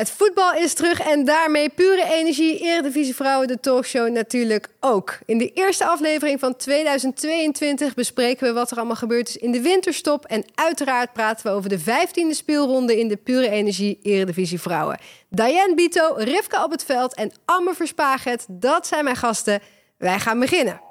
[0.00, 2.58] Het voetbal is terug en daarmee pure energie.
[2.58, 5.18] Eredivisie Vrouwen, de talkshow natuurlijk ook.
[5.26, 9.60] In de eerste aflevering van 2022 bespreken we wat er allemaal gebeurd is in de
[9.60, 10.24] winterstop.
[10.24, 14.98] En uiteraard praten we over de 15e speelronde in de pure energie Eredivisie Vrouwen.
[15.28, 19.60] Diane Bito, Rivka op het veld en Amber Verspaget, dat zijn mijn gasten.
[19.98, 20.89] Wij gaan beginnen.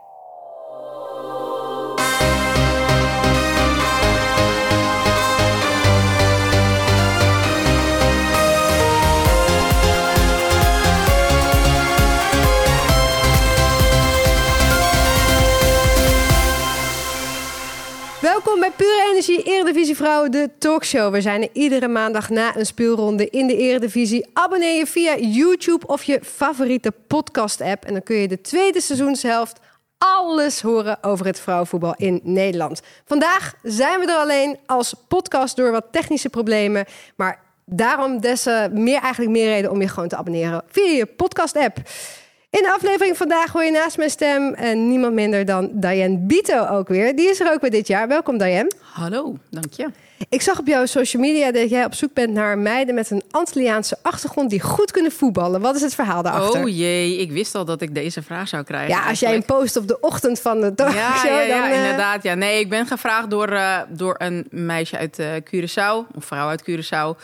[18.22, 21.14] Welkom bij Pure Energie Eredivisie Vrouwen, de talkshow.
[21.14, 24.30] We zijn er iedere maandag na een speelronde in de Eredivisie.
[24.34, 27.86] Abonneer je via YouTube of je favoriete podcast-app.
[27.86, 29.60] En dan kun je de tweede seizoenshelft
[29.98, 32.82] alles horen over het vrouwenvoetbal in Nederland.
[33.06, 36.86] Vandaag zijn we er alleen als podcast door wat technische problemen.
[37.16, 41.78] Maar daarom des meer, eigenlijk meer reden om je gewoon te abonneren via je podcast-app.
[42.52, 46.66] In de aflevering vandaag hoor je naast mijn stem en niemand minder dan Diane Bito
[46.66, 47.16] ook weer.
[47.16, 48.08] Die is er ook weer dit jaar.
[48.08, 48.72] Welkom Diane.
[48.82, 49.90] Hallo, dank je.
[50.30, 53.24] Ik zag op jouw social media dat jij op zoek bent naar meiden met een
[53.32, 55.62] Antilliaanse achtergrond die goed kunnen voetballen.
[55.62, 56.62] Wat is het verhaal daarachter?
[56.62, 58.90] Oh jee, ik wist al dat ik deze vraag zou krijgen.
[58.90, 61.70] Ja, als jij een post op de ochtend van de talkshow, ja, ja, ja, dan...
[61.70, 61.76] Uh...
[61.76, 62.24] inderdaad.
[62.24, 62.34] Ja.
[62.34, 66.64] Nee, ik ben gevraagd door, uh, door een meisje uit uh, Curaçao, of vrouw uit
[66.70, 67.20] Curaçao.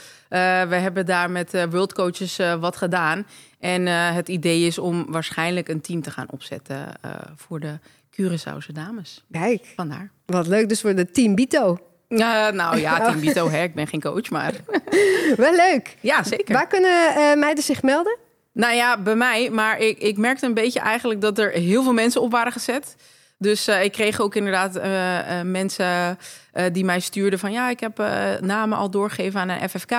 [0.69, 3.25] we hebben daar met World Coaches wat gedaan.
[3.65, 6.87] En het idee is om waarschijnlijk een team te gaan opzetten
[7.35, 7.79] voor de
[8.21, 9.23] Curaçaose dames.
[9.31, 10.11] Kijk, vandaar.
[10.25, 11.77] Wat leuk, dus voor de Team Bito.
[12.09, 13.63] Uh, nou ja, Team Bito, hè.
[13.63, 14.53] ik ben geen coach, maar...
[15.37, 15.97] Wel leuk.
[15.99, 16.53] Ja, zeker.
[16.53, 18.17] Waar kunnen meiden zich melden?
[18.51, 19.49] Nou ja, bij mij.
[19.49, 22.95] Maar ik, ik merkte een beetje eigenlijk dat er heel veel mensen op waren gezet.
[23.37, 24.73] Dus uh, ik kreeg ook inderdaad
[25.43, 26.17] mensen
[26.71, 27.51] die mij stuurden van...
[27.51, 27.97] ja, ik heb
[28.41, 29.91] namen al doorgegeven aan een FFK...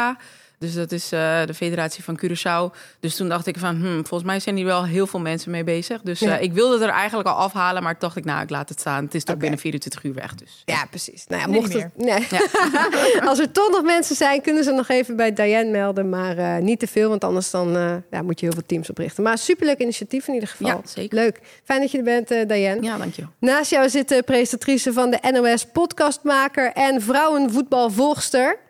[0.59, 2.77] Dus dat is uh, de Federatie van Curaçao.
[3.01, 5.65] Dus toen dacht ik van, hmm, volgens mij zijn hier wel heel veel mensen mee
[5.65, 6.03] bezig.
[6.03, 6.37] Dus ja.
[6.37, 9.05] uh, ik wilde er eigenlijk al afhalen, maar dacht ik, nou, ik laat het staan.
[9.05, 9.41] Het is toch okay.
[9.41, 10.35] binnen 24 uur weg.
[10.35, 10.63] Dus.
[10.65, 11.27] Ja, precies.
[11.27, 12.27] Nou ja, mocht het, nee.
[12.31, 12.41] Ja.
[13.29, 16.09] Als er toch nog mensen zijn, kunnen ze nog even bij Diane melden.
[16.09, 17.73] Maar uh, niet te veel, want anders dan
[18.11, 19.23] ja, moet je heel veel teams oprichten.
[19.23, 20.69] Maar superleuk initiatief in ieder geval.
[20.69, 21.19] Ja, zeker.
[21.19, 21.41] Leuk.
[21.65, 22.83] Fijn dat je er bent, Diane.
[22.83, 23.23] Ja, dank je.
[23.39, 28.65] Naast jou zit de presentatrice van de NOS podcastmaker en vrouwenvoetbalvolgster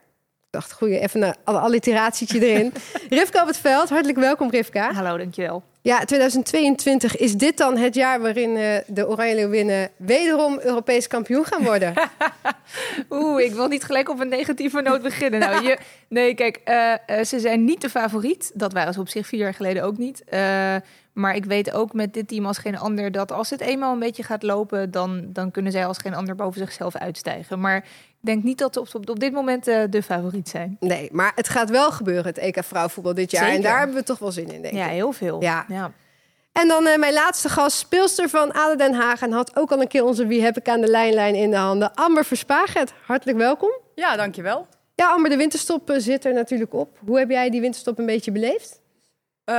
[0.50, 2.72] dacht, goeie, even een alliteratietje erin.
[3.18, 4.92] Rivka op het veld, hartelijk welkom Rivka.
[4.92, 5.62] Hallo, dankjewel.
[5.82, 11.44] Ja, 2022, is dit dan het jaar waarin uh, de Oranje Leeuwinnen wederom Europees kampioen
[11.44, 11.94] gaan worden?
[13.10, 15.40] Oeh, ik wil niet gelijk op een negatieve noot beginnen.
[15.40, 18.50] Nou, je, nee, kijk, uh, uh, ze zijn niet de favoriet.
[18.54, 20.24] Dat waren ze op zich vier jaar geleden ook niet.
[21.12, 23.98] maar ik weet ook met dit team als geen ander dat als het eenmaal een
[23.98, 27.60] beetje gaat lopen, dan, dan kunnen zij als geen ander boven zichzelf uitstijgen.
[27.60, 27.84] Maar
[28.26, 30.76] denk niet dat ze op, op, op dit moment uh, de favoriet zijn.
[30.80, 33.42] Nee, maar het gaat wel gebeuren, het EK vrouwenvoetbal dit jaar.
[33.42, 33.56] Zeker.
[33.56, 34.80] En daar hebben we toch wel zin in, denk ik.
[34.80, 35.42] Ja, heel veel.
[35.42, 35.64] Ja.
[35.68, 35.92] ja.
[36.52, 39.22] En dan uh, mijn laatste gast, speelster van Aden Den Haag...
[39.22, 41.56] en had ook al een keer onze Wie heb ik aan de lijnlijn in de
[41.56, 41.94] handen.
[41.94, 43.70] Amber Verspaget, hartelijk welkom.
[43.94, 44.66] Ja, dankjewel.
[44.94, 46.98] Ja, Amber, de winterstop uh, zit er natuurlijk op.
[47.06, 48.80] Hoe heb jij die winterstop een beetje beleefd?
[49.50, 49.54] Uh,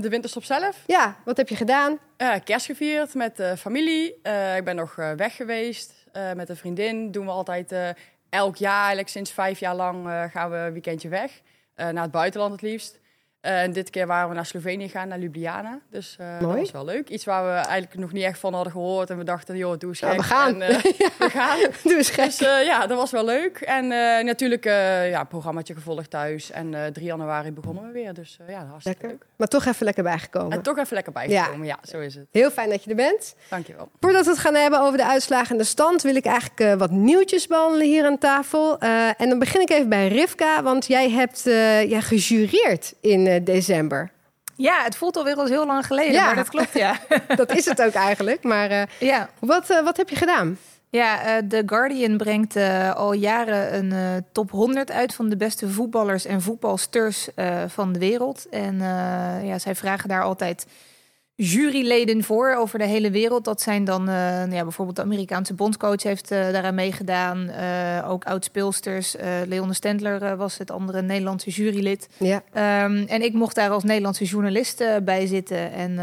[0.00, 0.82] de winterstop zelf?
[0.86, 1.98] Ja, wat heb je gedaan?
[2.18, 4.18] Uh, kerst gevierd met de familie.
[4.22, 5.97] Uh, ik ben nog weg geweest
[6.34, 7.10] met een vriendin.
[7.10, 7.74] Doen we altijd
[8.28, 11.40] elk jaar, eigenlijk sinds vijf jaar lang, uh, gaan we een weekendje weg.
[11.76, 13.00] Naar het buitenland het liefst.
[13.48, 15.78] En dit keer waren we naar Slovenië gegaan, naar Ljubljana.
[15.90, 17.08] Dus dat was wel leuk.
[17.08, 19.10] Iets waar we eigenlijk nog niet echt van hadden gehoord.
[19.10, 20.06] En we dachten, joh, doe eens gek.
[20.12, 20.62] Ja, we gaan.
[20.62, 20.80] En,
[21.18, 21.58] we gaan.
[21.82, 22.24] doe eens gek.
[22.24, 23.60] Dus ja, dat was wel leuk.
[23.60, 23.88] En
[24.24, 24.64] natuurlijk
[25.10, 26.50] ja, programmaatje gevolgd thuis.
[26.50, 28.14] En 3 januari begonnen we weer.
[28.14, 29.08] Dus ja, hartstikke lekker.
[29.08, 29.26] leuk.
[29.36, 30.52] Maar toch even lekker bijgekomen.
[30.52, 31.78] En toch even lekker bijgekomen, ja.
[31.82, 32.26] ja, zo is het.
[32.30, 33.34] Heel fijn dat je er bent.
[33.48, 33.88] Dankjewel.
[34.00, 36.02] Voordat we het gaan hebben over de uitslagen en de stand...
[36.02, 38.78] wil ik eigenlijk wat nieuwtjes behandelen hier aan tafel.
[38.78, 41.42] En dan begin ik even bij Rivka, want jij hebt
[41.88, 44.10] ja, gejureerd in december.
[44.56, 46.24] Ja, het voelt alweer als heel lang geleden, ja.
[46.24, 46.98] maar dat klopt, ja.
[47.36, 48.42] dat is het ook eigenlijk.
[48.42, 49.28] Maar ja.
[49.38, 50.58] wat, wat heb je gedaan?
[50.90, 55.68] Ja, The Guardian brengt uh, al jaren een uh, top 100 uit van de beste
[55.68, 58.46] voetballers en voetbalsters uh, van de wereld.
[58.50, 58.78] En
[59.44, 60.66] ja, zij vragen daar altijd
[61.40, 63.44] juryleden voor over de hele wereld.
[63.44, 64.04] Dat zijn dan
[64.50, 67.50] ja, bijvoorbeeld de Amerikaanse bondscoach heeft daaraan meegedaan.
[68.04, 69.16] ook oud-speelsters.
[69.46, 72.08] Leon Stendler was het andere Nederlandse jurylid.
[72.16, 72.42] Ja.
[72.84, 75.72] Um, en ik mocht daar als Nederlandse journalist bij zitten.
[75.72, 75.98] En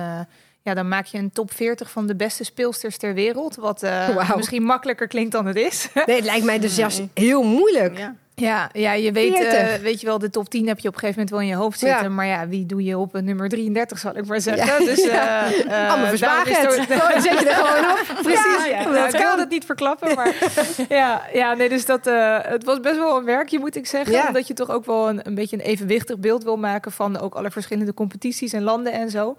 [0.65, 3.55] ja, dan maak je een top 40 van de beste speelsters ter wereld.
[3.55, 4.35] Wat uh, wow.
[4.35, 5.87] misschien makkelijker klinkt dan het is.
[6.05, 7.97] Nee, het lijkt mij dus juist heel moeilijk.
[7.97, 8.15] Ja.
[8.37, 9.53] Ja, ja je weet, 40.
[9.53, 11.47] eh, weet je wel, de top 10 heb je op een gegeven moment wel in
[11.57, 12.01] je hoofd zitten.
[12.03, 12.09] Ja.
[12.09, 14.65] Maar ja, wie doe je op eh, nummer 33, zal ik maar zeggen.
[14.65, 14.77] Ja.
[14.85, 15.45] Dus, eh Ja.
[15.45, 16.19] eh, Allemaal het.
[16.19, 18.05] Dan zet je er gewoon op.
[18.23, 18.65] Precies.
[18.65, 18.83] Ja, ja.
[18.83, 19.21] Dat Nou, ik kan.
[19.25, 20.35] wil het niet verklappen, maar
[20.89, 24.13] ja, ja, nee, dus dat, eh, het was best wel een werkje, moet ik zeggen.
[24.13, 24.27] Ja.
[24.27, 27.35] Omdat je toch ook wel een, een beetje een evenwichtig beeld wil maken van ook
[27.35, 29.35] alle verschillende competities en landen en zo.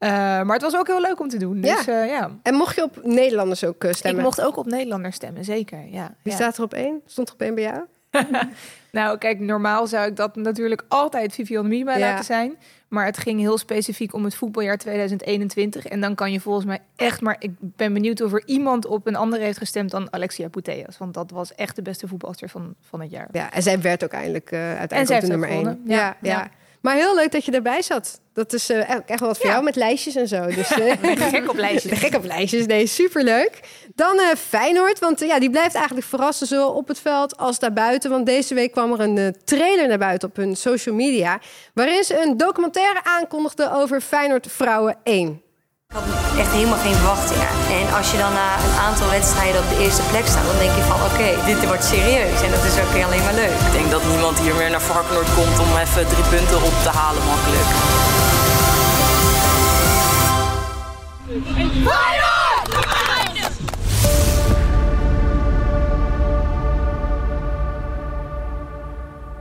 [0.00, 1.60] Eh, maar het was ook heel leuk om te doen.
[1.60, 1.92] Dus Ja.
[1.94, 2.30] ja, ja.
[2.42, 4.22] En mocht je op Nederlanders ook eh, ik stemmen?
[4.22, 5.78] mocht ook op Nederlanders stemmen, zeker.
[5.90, 6.38] Ja, Wie ja.
[6.38, 7.00] staat er op één?
[7.06, 7.80] Stond er op één bij jou?
[8.92, 11.98] Nou, kijk, normaal zou ik dat natuurlijk altijd Vivian Miedema Ja.
[11.98, 12.56] laten zijn.
[12.88, 15.86] Maar het ging heel specifiek om het voetbaljaar 2021.
[15.86, 17.36] En dan kan je volgens mij echt maar...
[17.38, 20.98] Ik ben benieuwd of er iemand op een andere heeft gestemd dan Alexia Putellas.
[20.98, 23.28] Want dat was echt de beste voetbalster van, van het jaar.
[23.32, 25.82] Ja, en zij werd ook eindelijk eh uiteindelijk En zij ook de nummer één.
[25.86, 26.50] Ja, ja.
[26.80, 28.20] Maar heel leuk dat je erbij zat.
[28.32, 29.52] Dat is eh, echt wel wat voor Ja.
[29.52, 30.46] jou met lijstjes en zo.
[30.46, 30.92] Dus, eh,
[31.30, 31.98] Gek op lijstjes.
[32.04, 33.60] Gek op lijstjes, nee, superleuk.
[33.94, 38.10] Dan eh Feyenoord, want ja, die blijft eigenlijk verrassen, zowel op het veld als daarbuiten.
[38.10, 41.40] Want deze week kwam er een trailer naar buiten op hun social media...
[41.74, 45.42] waarin ze een documentaire aankondigden over Feyenoord Vrouwen 1.
[45.90, 47.48] Ik had echt helemaal geen verwachtingen.
[47.80, 50.74] En als je dan na een aantal wedstrijden op de eerste plek staat, dan denk
[50.76, 52.40] je van oké, dit wordt serieus.
[52.42, 53.56] En dat is ook alleen maar leuk.
[53.66, 56.90] Ik denk dat niemand hier meer naar Varkenoord komt om even drie punten op te
[56.98, 57.68] halen makkelijk.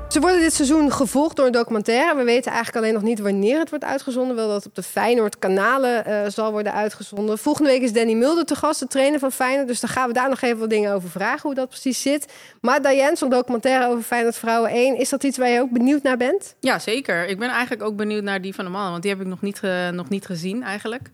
[0.10, 2.16] Ze worden dit seizoen gevolgd door een documentaire.
[2.16, 4.36] We weten eigenlijk alleen nog niet wanneer het wordt uitgezonden.
[4.36, 7.38] Wel dat het op de Feyenoord kanalen eh, zal worden uitgezonden.
[7.38, 9.68] Volgende week is Danny Mulder te gast, de trainer van Feyenoord.
[9.68, 12.34] Dus dan gaan we daar nog even wat dingen over vragen, hoe dat precies zit.
[12.62, 14.98] Maar Diane, zo'n documentaire over Feyenoord Vrouwen 1...
[14.98, 16.56] is dat iets waar je ook benieuwd naar bent?
[16.60, 17.28] Ja, zeker.
[17.28, 19.42] Ik ben eigenlijk ook benieuwd naar die van de mannen, want die heb ik nog
[19.42, 21.10] niet, nog niet gezien eigenlijk.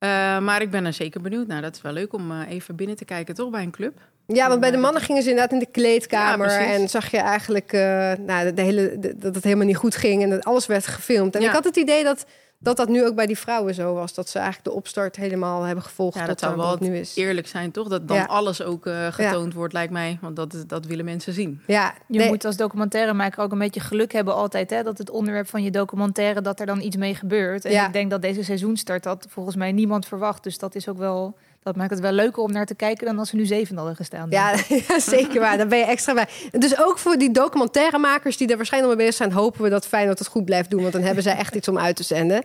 [0.00, 1.62] Eh, maar ik ben er zeker benieuwd naar.
[1.62, 3.98] Dat is wel leuk om eh, even binnen te kijken, toch, bij een club.
[4.32, 6.50] Ja, want bij de mannen gingen ze inderdaad in de kleedkamer...
[6.50, 7.80] Ja, en zag je eigenlijk eh,
[8.26, 10.22] nou, de, de hele, de- dat het helemaal niet goed ging...
[10.22, 11.34] en dat alles werd gefilmd.
[11.34, 11.48] En Ja.
[11.48, 12.24] ik had het idee dat,
[12.58, 14.14] dat dat nu ook bij die vrouwen zo was.
[14.14, 16.88] Dat ze eigenlijk de opstart helemaal hebben gevolgd Ja, tot dat zou wel wat het
[16.88, 17.16] nu is.
[17.16, 17.88] eerlijk zijn, toch?
[17.88, 18.24] Dat dan Ja.
[18.24, 20.18] alles ook eh, getoond wordt, lijkt mij.
[20.20, 21.60] Want dat, dat willen mensen zien.
[21.66, 24.70] Ja, Je nee, moet als documentairemaker ook een beetje geluk hebben altijd.
[24.70, 24.82] Hè?
[24.82, 27.64] Dat het onderwerp van je documentaire, dat er dan iets mee gebeurt.
[27.64, 27.86] En Ja.
[27.86, 30.42] ik denk dat deze seizoenstart dat volgens mij niemand verwacht.
[30.42, 31.36] Dus dat is ook wel...
[31.62, 33.96] Dat maakt het wel leuker om naar te kijken dan als ze nu zeven hadden
[33.96, 34.26] gestaan.
[34.30, 34.54] Ja,
[34.88, 35.56] ja, zeker waar.
[35.56, 36.28] Daar ben je extra bij.
[36.50, 40.18] Dus ook voor die documentairemakers die er waarschijnlijk mee bezig zijn, hopen we dat Feyenoord
[40.18, 40.80] het goed blijft doen.
[40.80, 42.42] Want dan hebben zij echt iets om uit te zenden.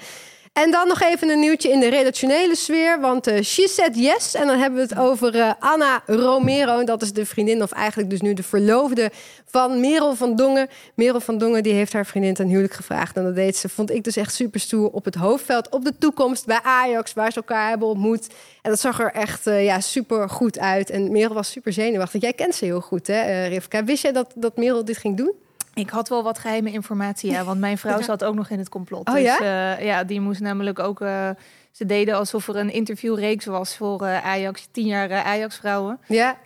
[0.56, 3.00] En dan nog even een nieuwtje in de redactionele sfeer.
[3.00, 4.36] Want eh she said yes.
[4.36, 6.80] En dan hebben we het over eh, Anna Romero.
[6.80, 9.12] En dat is de vriendin, of eigenlijk dus nu de verloofde
[9.46, 10.70] van Merel van Dongen.
[10.94, 13.18] Merel van Dongen die heeft haar vriendin ten huwelijk gevraagd.
[13.18, 15.70] En dat deed ze, vond ik dus echt super stoer, op het hoofdveld.
[15.70, 18.28] Op de toekomst bij Ajax, waar ze elkaar hebben ontmoet.
[18.62, 20.90] En dat zag er echt eh, ja, super goed uit.
[20.90, 22.22] En Merel was super zenuwachtig.
[22.22, 23.84] Jij kent ze heel goed, hè, Rivka?
[23.84, 25.34] Wist jij dat, dat Merel dit ging doen?
[25.76, 27.44] Ik had wel wat geheime informatie, ja.
[27.44, 29.08] Want mijn vrouw zat ook nog in het complot.
[29.08, 29.78] Oh, dus ja?
[29.78, 31.02] eh, ja, die moest namelijk ook...
[31.02, 31.30] eh,
[31.72, 34.68] ze deden alsof er een interviewreeks was voor eh, Ajax.
[34.72, 36.00] Tien jaar eh, Ajax-vrouwen.
[36.08, 36.38] Ja.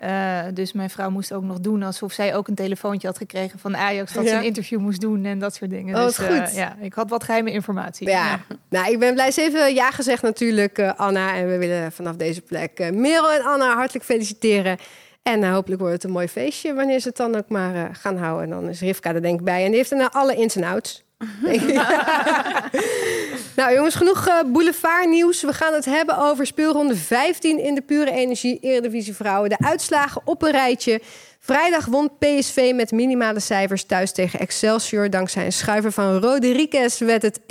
[0.54, 3.76] Dus mijn vrouw moest ook nog doen alsof zij ook een telefoontje had gekregen van
[3.76, 4.12] Ajax.
[4.12, 4.30] Dat Ja.
[4.30, 5.96] ze een interview moest doen en dat soort dingen.
[5.96, 6.54] Oh, dus goed.
[6.54, 8.08] ja, ik had wat geheime informatie.
[8.08, 9.30] Ja, nou, ik ben blij.
[9.30, 11.34] Ze even ja gezegd natuurlijk, Anna.
[11.36, 14.78] En we willen vanaf deze plek Merel en Anna hartelijk feliciteren.
[15.22, 17.84] En eh, hopelijk wordt het een mooi feestje wanneer ze het dan ook maar eh,
[17.92, 18.44] gaan houden.
[18.44, 19.62] En dan is Rivka er denk ik bij.
[19.62, 21.04] En die heeft er nou alle ins en outs.
[23.60, 25.42] Nou jongens, genoeg eh boulevardnieuws.
[25.42, 29.50] We gaan het hebben over speelronde 15 in de Pure Energie Eredivisie Vrouwen.
[29.50, 31.00] De uitslagen op een rijtje.
[31.38, 35.10] Vrijdag won PSV met minimale cijfers thuis tegen Excelsior.
[35.10, 37.44] Dankzij een schuiver van Rodriguez werd het 1-0.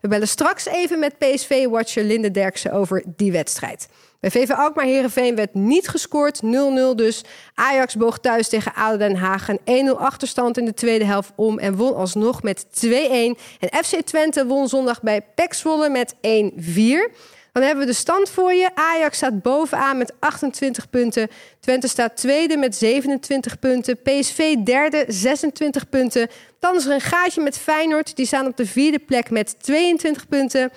[0.00, 3.88] We bellen straks even met PSV-watcher Linde Derksen over die wedstrijd.
[4.20, 7.24] Bij VV Alkmaar Herenveen werd niet gescoord, 0-0 dus.
[7.54, 11.58] Ajax boog thuis tegen ADO Den Haag een 1-0 achterstand in de tweede helft om
[11.58, 12.88] en won alsnog met 2-1.
[12.90, 13.34] En
[13.84, 16.18] FC Twente won zondag bij PEC Zwolle met 1-4.
[17.52, 18.70] Dan hebben we de stand voor je.
[18.74, 21.28] Ajax staat bovenaan met 28 punten.
[21.60, 24.02] Twente staat tweede met 27 punten.
[24.02, 26.28] PSV derde, 26 punten.
[26.58, 28.16] Dan is er een gaatje met Feyenoord.
[28.16, 30.70] Die staan op de vierde plek met 22 punten.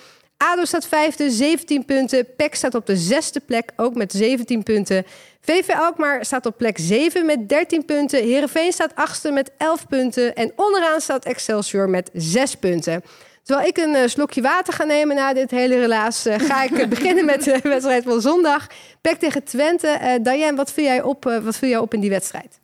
[0.44, 2.36] ADO staat vijfde, 17 punten.
[2.36, 5.06] PEC staat op de zesde plek, ook met 17 punten.
[5.42, 8.24] VV Alkmaar staat op plek 7 met 13 punten.
[8.24, 10.36] Heerenveen staat achtste met 11 punten.
[10.36, 13.04] En onderaan staat Excelsior met 6 punten.
[13.44, 16.26] Terwijl ik een eh, slokje water ga nemen na dit hele relaas...
[16.26, 18.68] eh, ga ik eh, beginnen met de wedstrijd van zondag.
[19.02, 20.20] PEC tegen Twente.
[20.22, 22.62] Diane, wat viel, jij op, wat viel jij op in die wedstrijd?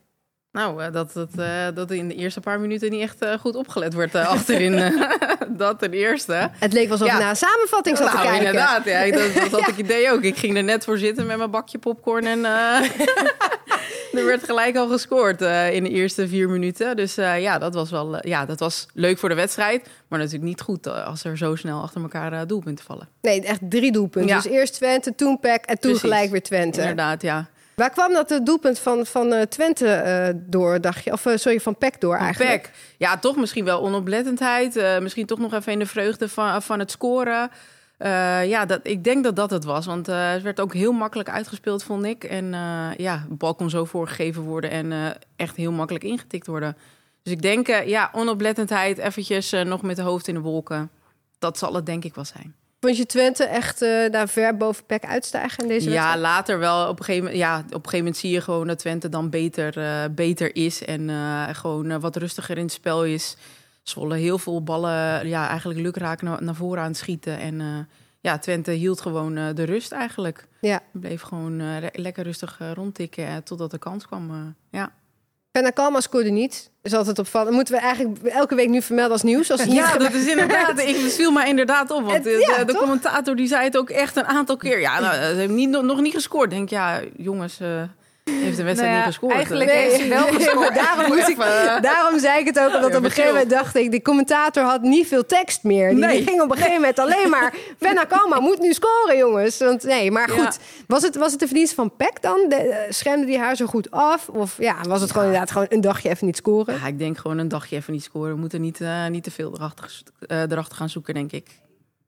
[0.51, 3.33] Nou, eh, dat, dat, eh, dat er in de eerste paar minuten niet echt eh,
[3.39, 4.93] goed opgelet wordt achterin.
[5.47, 6.49] dat ten eerste.
[6.53, 7.17] Het leek wel alsof Ja.
[7.19, 8.45] naar een samenvatting zat te nou, kijken.
[8.45, 8.85] inderdaad.
[8.85, 10.21] Ja, dat, dat had ik idee ook.
[10.21, 12.45] Ik ging er net voor zitten met mijn bakje popcorn en...
[14.13, 15.41] er werd gelijk al gescoord
[15.71, 16.95] in de eerste vier minuten.
[16.95, 19.87] Dus ja, dat was wel ja, dat was leuk voor de wedstrijd.
[20.07, 23.07] Maar natuurlijk niet goed als er zo snel achter elkaar doelpunten vallen.
[23.21, 24.35] Nee, echt drie doelpunten.
[24.35, 24.41] Ja.
[24.41, 25.99] Dus eerst Twente, toen PEC en toen Precies.
[25.99, 26.81] gelijk weer Twente.
[26.81, 27.49] Inderdaad, ja.
[27.79, 31.11] Waar kwam dat het doelpunt van, van eh, Twente eh, door, dacht je?
[31.11, 32.61] Of eh, sorry, van PEC door eigenlijk?
[32.61, 32.71] Pek.
[32.97, 34.99] Ja, toch misschien wel onoplettendheid.
[35.01, 37.51] misschien toch nog even in de vreugde van, van het scoren.
[38.47, 39.85] Ja, dat, ik denk dat dat het was.
[39.85, 42.23] Want het werd ook heel makkelijk uitgespeeld, vond ik.
[42.23, 42.51] En
[42.97, 46.77] ja, de bal kon zo voorgegeven worden en echt heel makkelijk ingetikt worden.
[47.23, 50.89] Dus ik denk, ja, onoplettendheid, eventjes nog met de hoofd in de wolken.
[51.39, 52.55] Dat zal het denk ik wel zijn.
[52.79, 56.19] Vond je Twente echt eh, daar ver boven PEC uitstijgen in deze Ja, wedstrijd?
[56.19, 56.87] later wel.
[56.87, 59.29] Op een, gegeven moment, ja, op een gegeven moment zie je gewoon dat Twente dan
[59.29, 60.85] beter, eh, beter is.
[60.85, 63.35] En eh, gewoon wat rustiger in het spel is.
[63.83, 67.39] Zwolle heel veel ballen, ja, eigenlijk lukraak naar, naar voren aan het schieten.
[67.39, 67.87] En
[68.19, 70.47] ja, Twente hield gewoon de rust eigenlijk.
[70.61, 70.79] Ja.
[70.91, 74.55] Bleef gewoon le- lekker rustig rondtikken totdat de kans kwam.
[74.71, 74.91] ja.
[75.51, 76.71] Penna Kalma scoorde niet.
[76.91, 77.55] Is altijd opvallend.
[77.55, 79.51] Moeten we eigenlijk elke week nu vermelden als nieuws?
[79.51, 80.79] Als het niet ja, dat is inderdaad.
[80.89, 82.01] Ik viel mij inderdaad op.
[82.01, 82.81] Want Het- de, ja, de toch?
[82.81, 84.79] commentator die zei het ook echt een aantal keer.
[84.79, 86.49] Ja, nou, ze hebben niet, nog, niet gescoord.
[86.49, 87.67] Denk ja, jongens, eh,
[88.31, 89.33] heeft de wedstrijd Nou ja, niet gescoord.
[89.33, 90.75] eigenlijk Eh, heeft ze wel gescoord.
[90.75, 91.37] Daarom, moest ik,
[91.81, 93.91] daarom zei ik het ook, omdat op een gegeven moment dacht ik...
[93.91, 95.89] die commentator had niet veel tekst meer.
[95.89, 96.17] Die, Nee.
[96.17, 97.53] die ging op een gegeven moment alleen maar...
[97.77, 99.57] Penna Kalma moet nu scoren, jongens.
[99.57, 100.39] Want, nee, maar goed.
[100.59, 100.83] Ja.
[100.87, 102.45] Was, het, was het de verdienste van Peck dan?
[102.49, 104.27] De, eh, schermde die haar zo goed af?
[104.29, 106.73] Of ja, was het gewoon inderdaad gewoon een dagje even niet scoren?
[106.81, 108.33] Ja, ik denk gewoon een dagje even niet scoren.
[108.33, 111.47] We moeten niet, eh, niet te veel erachter, eh, erachter gaan zoeken, denk ik.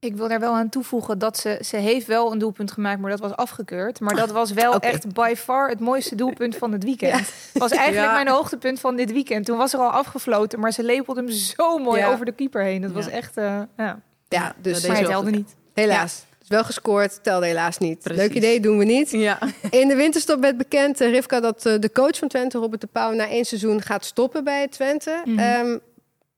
[0.04, 3.10] Ik wil daar wel aan toevoegen dat ze, ze heeft wel een doelpunt gemaakt, maar
[3.12, 4.00] dat was afgekeurd.
[4.00, 7.14] Maar dat was wel echt by far het mooiste doelpunt van het weekend.
[7.20, 8.14] Het was eigenlijk Ja.
[8.14, 9.46] mijn hoogtepunt van dit weekend.
[9.46, 12.12] Toen was er al afgefloten, maar ze lepelde hem zo mooi Ja.
[12.12, 12.82] over de keeper heen.
[12.82, 13.12] Dat was Ja.
[13.12, 14.00] echt, eh, ja.
[14.28, 15.56] Ja, dus Maar wel telde niet.
[15.74, 16.26] helaas.
[16.42, 18.00] Is wel gescoord, telde helaas niet.
[18.00, 18.22] Precies.
[18.22, 19.12] Leuk idee, doen we niet.
[19.12, 19.40] Ja.
[19.70, 22.88] In de winterstop werd bekend, eh, Rivka, dat eh, de coach van Twente, Robert de
[22.88, 25.22] Pauw, na één seizoen gaat stoppen bij Twente.
[25.26, 25.40] Mhm.
[25.40, 25.78] Ehm,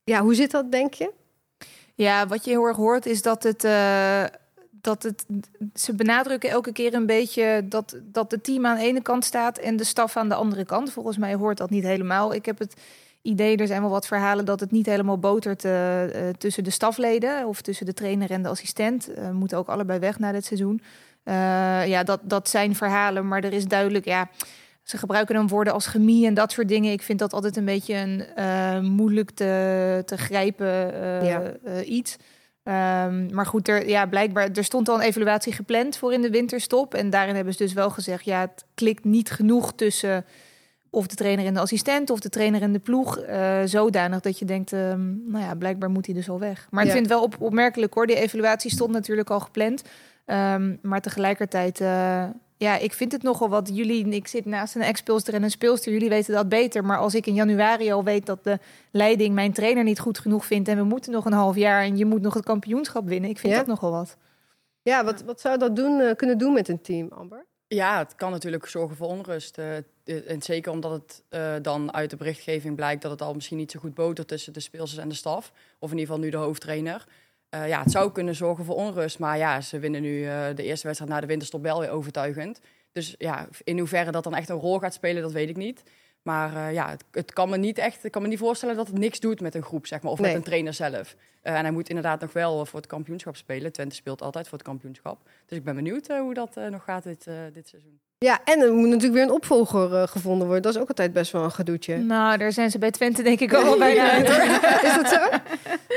[0.03, 1.11] ja, hoe zit dat, denk je?
[1.95, 3.63] Ja, wat je heel erg hoort is dat het.
[3.63, 4.23] eh,
[4.81, 5.25] dat het,
[5.73, 9.57] ze benadrukken elke keer een beetje dat, dat het team aan de ene kant staat
[9.57, 10.91] en de staf aan de andere kant.
[10.91, 12.33] Volgens mij hoort dat niet helemaal.
[12.33, 12.73] Ik heb het
[13.21, 16.69] idee, er zijn wel wat verhalen dat het niet helemaal botert eh, eh, tussen de
[16.69, 19.09] stafleden of tussen de trainer en de assistent.
[19.31, 20.81] Moeten ook allebei weg na dit seizoen.
[21.85, 24.29] Ja, dat, dat zijn verhalen, maar er is duidelijk, ja,
[24.83, 26.91] ze gebruiken dan woorden als chemie en dat soort dingen.
[26.91, 31.41] Ik vind dat altijd een beetje een eh, moeilijk te, te grijpen eh, Ja.
[31.63, 32.15] eh, iets.
[32.63, 36.29] Ehm, maar goed, er, ja, blijkbaar, er stond al een evaluatie gepland voor in de
[36.29, 36.93] winterstop.
[36.93, 40.25] En daarin hebben ze dus wel gezegd, ja, het klikt niet genoeg tussen
[40.89, 43.19] of de trainer en de assistent of de trainer en de ploeg.
[43.65, 46.67] zodanig dat je denkt, ehm, nou ja, blijkbaar moet hij dus al weg.
[46.69, 46.87] Maar Ja.
[46.89, 49.81] ik vind het wel op, opmerkelijk hoor, die evaluatie stond natuurlijk al gepland.
[50.25, 51.79] Ehm, maar tegelijkertijd,
[52.63, 53.69] ja, ik vind het nogal wat.
[53.73, 56.85] Jullie, ik zit naast een ex-speelster en een speelster, jullie weten dat beter.
[56.85, 58.59] Maar als ik in januari al weet dat de
[58.91, 60.67] leiding mijn trainer niet goed genoeg vindt...
[60.69, 63.29] en we moeten nog een half jaar en je moet nog het kampioenschap winnen...
[63.29, 63.59] ik vind Ja?
[63.59, 64.17] dat nogal wat.
[64.81, 67.45] Ja, wat, wat zou dat doen, eh, kunnen doen met een team, Amber?
[67.67, 69.57] Ja, het kan natuurlijk zorgen voor onrust.
[69.57, 69.83] eh, eh,
[70.31, 73.71] en zeker omdat het eh, dan uit de berichtgeving blijkt dat het al misschien niet
[73.71, 75.51] zo goed botert tussen de speelsters en de staf.
[75.79, 77.05] Of in ieder geval nu de hoofdtrainer.
[77.53, 79.19] Eh, ja, het zou kunnen zorgen voor onrust.
[79.19, 82.59] Maar ja, ze winnen nu eh, de eerste wedstrijd na de winterstop wel weer overtuigend.
[82.91, 85.83] Dus ja, in hoeverre dat dan echt een rol gaat spelen, dat weet ik niet.
[86.21, 88.87] Maar eh, ja, het, het kan me niet echt, ik kan me niet voorstellen dat
[88.87, 90.27] het niks doet met een groep, zeg maar, of Nee.
[90.27, 91.15] met een trainer zelf.
[91.41, 93.71] En hij moet inderdaad nog wel voor het kampioenschap spelen.
[93.71, 95.29] Twente speelt altijd voor het kampioenschap.
[95.45, 97.99] Dus ik ben benieuwd hoe dat nog gaat dit, dit seizoen.
[98.23, 100.63] Ja, en er moet natuurlijk weer een opvolger eh, gevonden worden.
[100.63, 101.97] Dat is ook altijd best wel een gedoetje.
[101.97, 104.29] Nou, daar zijn ze bij Twente denk ik al wel bijna uit.
[104.89, 105.19] Is dat zo?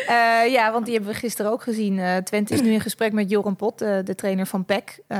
[0.06, 1.98] Eh, ja, want die hebben we gisteren ook gezien.
[1.98, 4.98] Eh, Twente is nu in gesprek met Joran Pot, eh, de trainer van PEC.
[5.06, 5.18] Eh,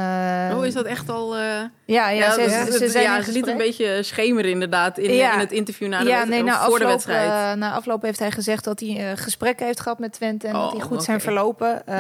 [0.56, 1.36] oh, is dat echt al...
[1.36, 1.42] eh,
[1.84, 5.14] Ja, ja, ze, dat- ze zijn ja, in ze liet een beetje schemeren inderdaad in,
[5.14, 5.32] Ja.
[5.32, 7.30] in het interview na de, ja, nee, na voor afloop, de wedstrijd.
[7.30, 10.52] eh, na afloop heeft hij gezegd dat hij eh, gesprekken heeft gehad met Twente en
[10.52, 11.86] dat die Oh, goed zijn verlopen.
[11.86, 11.96] Eh,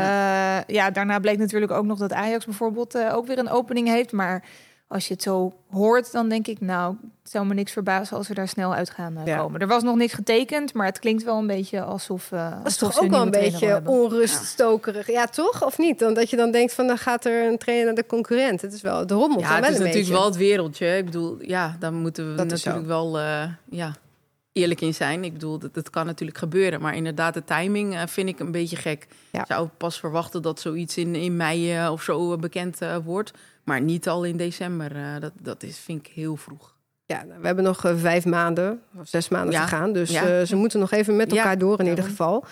[0.66, 4.12] ja, daarna bleek natuurlijk ook nog dat Ajax bijvoorbeeld eh, ook weer een opening heeft.
[4.12, 4.42] Maar
[4.88, 8.28] als je het zo hoort, dan denk ik, nou, het zou me niks verbazen als
[8.28, 9.38] we daar snel uit gaan eh, Ja.
[9.38, 9.60] komen.
[9.60, 12.32] Er was nog niks getekend, maar het klinkt wel een beetje alsof.
[12.32, 15.06] eh Dat is alsof toch ook wel een beetje onruststokerig.
[15.06, 15.64] Ja, toch?
[15.64, 15.98] Of niet?
[15.98, 18.60] Dan dat je dan denkt van, dan gaat er een trainer naar de concurrent.
[18.60, 20.12] Het is wel, de rommel Ja, het wel is een natuurlijk beetje.
[20.12, 20.96] wel het wereldje.
[20.96, 23.94] Ik bedoel, ja, daar moeten we Dat natuurlijk wel eh, ja,
[24.52, 25.24] eerlijk in zijn.
[25.24, 26.80] Ik bedoel, dat, dat kan natuurlijk gebeuren.
[26.80, 29.06] Maar inderdaad, de timing vind ik een beetje gek.
[29.32, 29.40] Ja.
[29.40, 33.32] Ik zou pas verwachten dat zoiets in, in mei of zo bekend wordt.
[33.66, 34.96] Maar niet al in december.
[34.96, 36.74] eh, dat, dat is, vind ik heel vroeg.
[37.06, 39.62] Ja, nou, we hebben nog eh, vijf maanden of zes maanden Ja.
[39.62, 39.92] te gaan.
[39.92, 40.22] Dus Ja.
[40.40, 41.36] eh, ze moeten nog even met Ja.
[41.36, 42.44] elkaar door in ieder geval.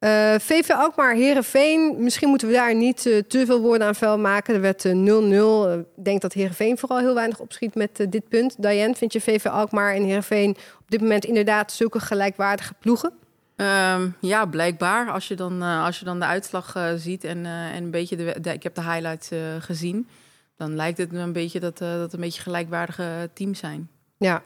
[0.00, 1.94] Uh, VV Alkmaar, Herenveen.
[1.98, 4.54] Misschien moeten we daar niet uh, te veel woorden aan vuil maken.
[4.54, 4.90] Er werd 0-0.
[4.92, 8.62] Uh, Ik denk dat Herenveen vooral heel weinig opschiet met dit punt.
[8.62, 13.12] Diane, vind je VV Alkmaar en Herenveen op dit moment inderdaad zulke gelijkwaardige ploegen?
[13.56, 15.10] Um, ja, blijkbaar.
[15.10, 18.52] Als je dan, als je dan de uitslag ziet en, en een beetje de, de,
[18.52, 20.08] Ik heb de highlights gezien.
[20.56, 23.90] Dan lijkt het een beetje dat, dat een beetje gelijkwaardige teams zijn.
[24.16, 24.42] Ja,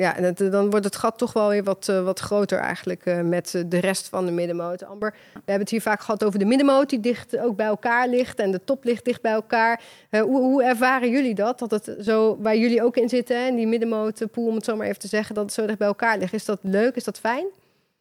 [0.00, 3.06] ja, en het, dan wordt het gat toch wel weer wat, uh, wat groter eigenlijk
[3.06, 4.84] uh, met uh, de rest van de middenmoot.
[4.84, 8.08] Amber, we hebben het hier vaak gehad over de middenmoot die dicht ook bij elkaar
[8.08, 9.82] ligt en de top ligt dicht bij elkaar.
[10.10, 11.58] hoe, hoe ervaren jullie dat?
[11.58, 14.86] Dat het zo waar jullie ook in zitten, en die middenmootpool om het zo maar
[14.86, 16.32] even te zeggen, dat het zo dicht bij elkaar ligt.
[16.32, 16.96] Is dat leuk?
[16.96, 17.46] Is dat fijn?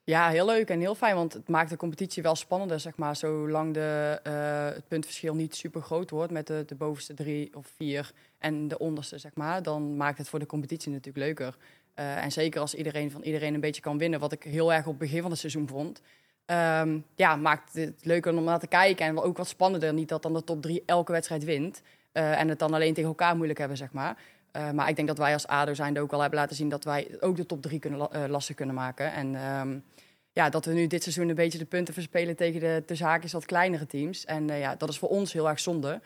[0.09, 3.15] Ja, heel leuk en heel fijn, want het maakt de competitie wel spannender, zeg maar.
[3.15, 4.19] Zolang de,
[4.73, 8.77] het puntverschil niet super groot wordt met de, de bovenste drie of vier en de
[8.77, 11.57] onderste, zeg maar, dan maakt het voor de competitie natuurlijk leuker.
[11.95, 14.85] Uh, en zeker als iedereen van iedereen een beetje kan winnen, wat ik heel erg
[14.85, 16.01] op het begin van het seizoen vond.
[16.45, 19.93] Um, ja, maakt het leuker om naar te kijken en ook wat spannender.
[19.93, 21.81] Niet dat dan de top drie elke wedstrijd wint
[22.13, 24.17] uh, en het dan alleen tegen elkaar moeilijk hebben, zeg maar.
[24.55, 26.83] Uh, maar ik denk dat wij als ADO zijnde ook al hebben laten zien dat
[26.83, 29.13] wij ook de top drie kunnen, lastig kunnen maken.
[29.13, 29.83] En um,
[30.31, 33.31] ja, dat we nu dit seizoen een beetje de punten verspelen tegen de, de zaakjes
[33.31, 34.25] wat kleinere teams.
[34.25, 36.01] En ja, dat is voor ons heel erg zonde.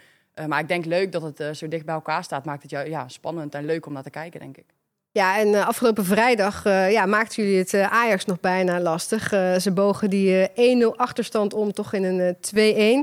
[0.48, 3.56] maar ik denk leuk dat het zo dicht bij elkaar staat, maakt het ja, spannend
[3.56, 4.66] en leuk om naar te kijken, denk ik.
[5.14, 9.30] Ja, en uh, afgelopen vrijdag uh, ja, maakten jullie het uh, Ajax nog bijna lastig.
[9.62, 10.52] ze bogen die 1-0
[10.96, 12.36] achterstand om toch in een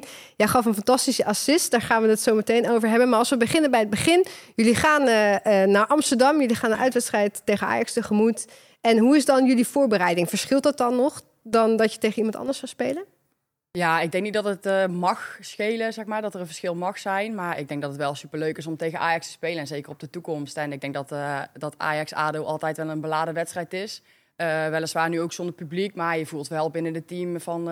[0.02, 0.08] 2-1.
[0.36, 3.08] Jij gaf een fantastische assist, daar gaan we het zo meteen over hebben.
[3.08, 4.26] Maar als we beginnen bij het begin.
[4.54, 5.04] Jullie gaan
[5.70, 8.46] naar Amsterdam, jullie gaan een uitwedstrijd tegen Ajax tegemoet.
[8.80, 10.28] En hoe is dan jullie voorbereiding?
[10.28, 13.04] Verschilt dat dan nog dan dat je tegen iemand anders zou spelen?
[13.72, 16.74] Ja, ik denk niet dat het uh, mag schelen, zeg maar, dat er een verschil
[16.74, 17.34] mag zijn.
[17.34, 19.58] Maar ik denk dat het wel superleuk is om tegen Ajax te spelen.
[19.58, 20.56] En zeker op de toekomst.
[20.56, 24.02] En ik denk dat, uh, dat Ajax-ADO altijd wel een beladen wedstrijd is.
[24.36, 27.64] Uh, weliswaar nu ook zonder publiek, maar je voelt wel binnen het team van...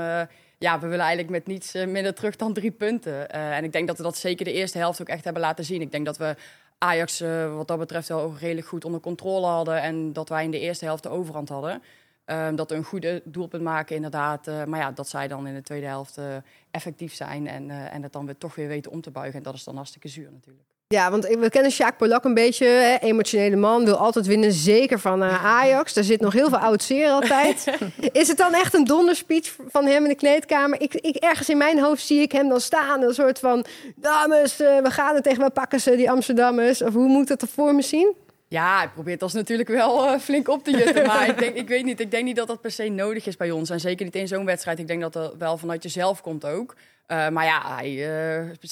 [0.59, 3.31] ja, we willen eigenlijk met niets minder terug dan drie punten.
[3.31, 5.81] en ik denk dat we dat zeker de eerste helft ook echt hebben laten zien.
[5.81, 6.37] Ik denk dat we
[6.79, 7.21] Ajax
[7.55, 9.83] wat dat betreft wel redelijk goed onder controle hadden.
[9.83, 11.83] En dat wij in de eerste helft de overhand hadden.
[12.31, 14.49] Um, dat we een goede doelpunt maken, inderdaad.
[14.49, 16.25] Uh, maar ja, dat zij dan in de tweede helft uh,
[16.71, 19.37] effectief zijn en, uh, en het dan weer toch weer weten om te buigen.
[19.37, 20.67] En dat is dan hartstikke zuur natuurlijk.
[20.87, 24.99] Ja, want we kennen Sjaak Polak een beetje, hè, emotionele man, wil altijd winnen, zeker
[24.99, 25.95] van Ajax.
[25.95, 27.65] Daar zit nog heel veel oud zeer altijd.
[28.13, 30.81] is het dan echt een donderspeech van hem in de kleedkamer?
[30.81, 33.65] Ik, ik, ergens in mijn hoofd zie ik hem dan staan, een soort van,
[33.97, 36.83] dames, we gaan er tegen, we pakken ze, die Amsterdammers.
[36.83, 38.15] Of hoe moet dat er voor me zien?
[38.49, 41.07] Ja, hij probeert ons natuurlijk wel uh, flink op te jutten.
[41.07, 43.37] Maar ik, denk, ik weet niet, ik denk niet dat dat per se nodig is
[43.37, 43.71] bij ons.
[43.71, 44.79] En zeker niet in zo'n wedstrijd.
[44.79, 46.75] Ik denk dat dat wel vanuit jezelf komt ook.
[47.09, 47.91] Uh, maar ja, hij,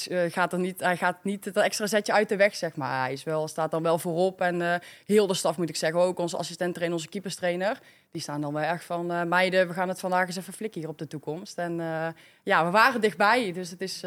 [0.09, 3.01] uh, gaat er niet, hij gaat niet het extra zetje uit de weg, zeg maar.
[3.01, 4.41] Hij is wel, staat dan wel voorop.
[4.41, 7.79] En heel de staf, moet ik zeggen, ook onze assistent en onze keeperstrainer
[8.11, 10.89] die staan dan wel erg van meiden, we gaan het vandaag eens even flikken hier
[10.89, 11.57] op de toekomst.
[11.57, 11.75] En
[12.43, 13.99] ja, we waren dichtbij, dus het is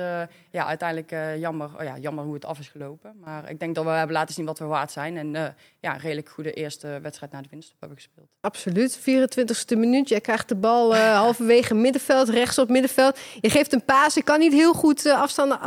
[0.50, 3.14] ja, uiteindelijk jammer, oh ja, jammer hoe het af is gelopen.
[3.24, 5.16] Maar ik denk dat we hebben laten zien wat we waard zijn.
[5.16, 8.28] En ja, een redelijk goede eerste wedstrijd naar de winst hebben gespeeld.
[8.40, 10.08] Absoluut, 24e minuut.
[10.08, 13.18] Jij krijgt de bal halverwege middenveld, rechts op middenveld.
[13.40, 15.61] Je geeft een paas, ik kan niet heel goed afstanden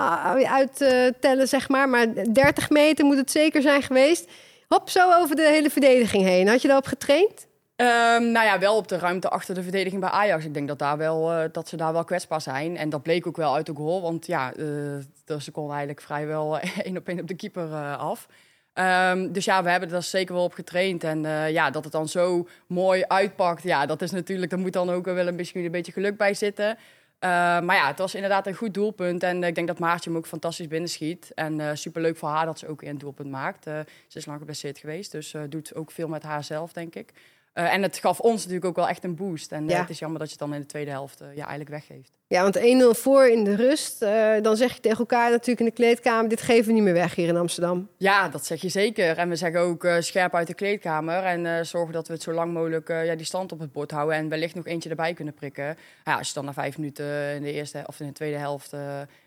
[0.48, 1.90] uittellen, zeg maar.
[1.90, 4.32] Maar 30 meter moet het zeker zijn geweest.
[4.68, 6.48] Hop, zo over de hele verdediging heen.
[6.48, 7.48] Had je daarop getraind?
[7.76, 10.46] Um, nou ja, wel op de ruimte achter de verdediging bij Ajax.
[10.46, 12.78] Ik denk dat, daar wel, uh, dat ze daar wel kwetsbaar zijn.
[12.78, 14.02] En dat bleek ook wel uit de goal.
[14.02, 18.28] Want ja, uh, ze konden eigenlijk vrijwel één op één op de keeper af.
[18.74, 21.04] Um, dus ja, we hebben er zeker wel op getraind.
[21.04, 23.64] En ja, dat het dan zo mooi uitpakt.
[23.64, 26.34] Ja, dat is natuurlijk, daar moet dan ook wel een beetje, een beetje geluk bij
[26.34, 26.78] zitten.
[27.24, 29.24] Maar ja, het was inderdaad een goed doelpunt.
[29.24, 31.32] En ik denk dat Maartje hem ook fantastisch binnenschiet.
[31.34, 33.64] En superleuk voor haar dat ze ook een doelpunt maakt.
[33.64, 37.14] ze is lang geblesseerd geweest, dus doet ook veel met haar zelf, denk ik.
[37.54, 39.52] Uh, en het gaf ons natuurlijk ook wel echt een boost.
[39.52, 41.48] En uh, het is jammer dat je het dan in de tweede helft uh, ja,
[41.48, 42.12] eigenlijk weggeeft.
[42.34, 44.00] Ja, want 1-0 voor in de rust.
[44.42, 46.30] dan zeg je tegen elkaar natuurlijk in de kleedkamer...
[46.30, 47.90] dit geven we niet meer weg hier in Amsterdam.
[47.98, 49.18] Ja, dat zeg je zeker.
[49.18, 51.24] En we zeggen ook scherp uit de kleedkamer.
[51.24, 54.16] En zorgen dat we het zo lang mogelijk ja, die stand op het bord houden.
[54.16, 55.78] En wellicht nog eentje erbij kunnen prikken.
[56.04, 58.72] Ja, als je dan na vijf minuten in de eerste of in de tweede helft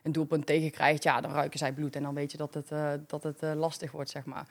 [0.02, 1.02] een doelpunt tegenkrijgt...
[1.02, 1.96] ja, dan ruiken zij bloed.
[1.96, 2.68] En dan weet je dat het,
[3.06, 4.46] dat het lastig wordt, zeg maar.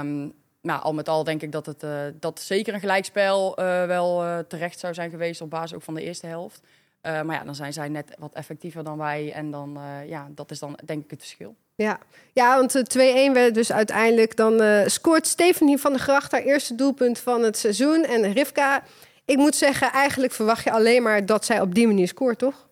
[0.00, 1.84] Um, nou, al met al denk ik dat het
[2.20, 3.54] dat zeker een gelijkspel
[3.86, 6.62] wel terecht zou zijn geweest op basis ook van de eerste helft.
[7.02, 9.32] Maar ja, dan zijn zij net wat effectiever dan wij.
[9.32, 11.56] En dan, ja, dat is dan denk ik het verschil.
[11.74, 11.98] Ja,
[12.32, 12.98] ja want 2-1
[13.32, 14.36] werd dus uiteindelijk.
[14.36, 18.04] Dan scoort Stephanie van der Gracht haar eerste doelpunt van het seizoen.
[18.04, 18.82] En Rivka,
[19.24, 22.68] ik moet zeggen, eigenlijk verwacht je alleen maar dat zij op die manier scoort, toch?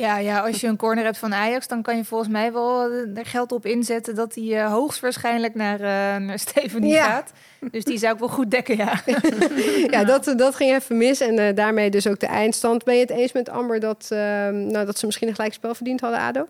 [0.00, 2.90] Ja, ja, als je een corner hebt van Ajax, dan kan je volgens mij wel
[2.90, 6.38] eh, er geld op inzetten dat hij uh, hoogstwaarschijnlijk naar, uh, naar
[6.80, 7.04] Ja.
[7.04, 7.32] gaat.
[7.70, 9.02] Dus die zou ik wel goed dekken, ja.
[9.94, 11.20] Ja, dat, dat ging even mis.
[11.20, 12.84] En daarmee dus ook de eindstand.
[12.84, 16.00] Ben je het eens met Amber dat, ehm, nou, dat ze misschien een gelijkspel verdiend
[16.00, 16.46] hadden, ADO?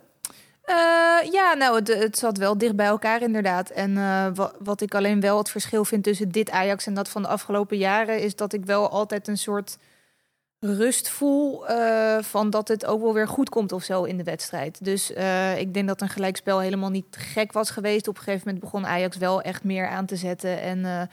[1.31, 3.71] Ja, nou, het, het zat wel dicht bij elkaar inderdaad.
[3.71, 3.95] En
[4.35, 7.29] wa- wat ik alleen wel het verschil vind tussen dit Ajax en dat van de
[7.29, 8.21] afgelopen jaren...
[8.21, 9.77] is dat ik wel altijd een soort
[10.61, 14.23] rust voel eh, van dat het ook wel weer goed komt of zo in de
[14.23, 14.85] wedstrijd.
[14.85, 18.09] Dus eh, ik denk dat een gelijkspel helemaal niet gek was geweest.
[18.09, 20.61] Op een gegeven moment begon Ajax wel echt meer aan te zetten.
[20.61, 21.09] En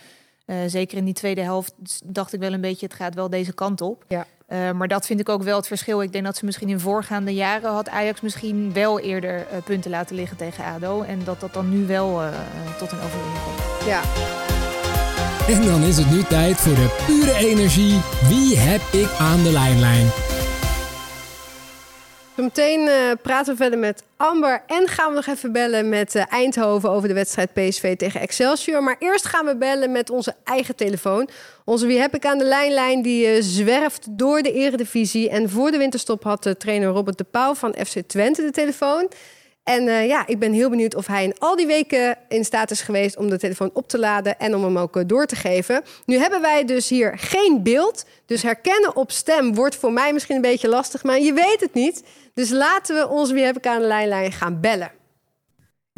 [0.45, 1.73] eh, zeker in die tweede helft
[2.05, 4.05] dacht ik wel een beetje, het gaat wel deze kant op.
[4.07, 4.25] Ja.
[4.73, 6.01] Maar dat vind ik ook wel het verschil.
[6.01, 10.15] Ik denk dat ze misschien in voorgaande jaren had Ajax misschien wel eerder punten laten
[10.15, 11.01] liggen tegen ADO.
[11.01, 12.21] En dat dat dan nu wel
[12.77, 13.85] tot een overwinning komt.
[13.85, 14.01] Ja.
[15.47, 18.01] En dan is het nu tijd voor de pure energie.
[18.29, 20.07] Wie heb ik aan de lijnlijn?
[22.35, 26.23] Zometeen eh, praten we verder met Amber en gaan we nog even bellen met eh,
[26.29, 28.83] Eindhoven over de wedstrijd PSV tegen Excelsior.
[28.83, 31.29] Maar eerst gaan we bellen met onze eigen telefoon.
[31.65, 35.29] Onze Wie heb ik aan de lijnlijn die eh, zwerft door de eredivisie.
[35.29, 39.09] En voor de winterstop had de trainer Robert de Pauw van FC Twente de telefoon.
[39.67, 42.71] En eh, ja, ik ben heel benieuwd of hij in al die weken in staat
[42.71, 45.35] is geweest om de telefoon op te laden en om hem ook eh, door te
[45.35, 45.83] geven.
[46.05, 48.05] Nu hebben wij dus hier geen beeld.
[48.25, 51.73] Dus herkennen op stem wordt voor mij misschien een beetje lastig, maar je weet het
[51.73, 52.03] niet.
[52.33, 54.91] Dus laten we ons wie heb ik aan de lijnlijn gaan bellen.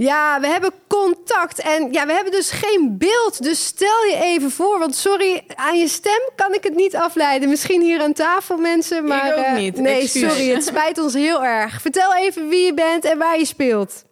[0.02, 3.44] Ja, we hebben contact en ja, we hebben dus geen beeld.
[3.44, 7.50] Dus stel je even voor, want sorry, aan je stem kan ik het niet afleiden.
[7.50, 9.78] Misschien hier aan tafel mensen, maar ook eh, niet.
[9.78, 11.82] nee, sorry, het spijt ons heel erg.
[11.82, 14.04] Vertel even wie je bent en waar je speelt.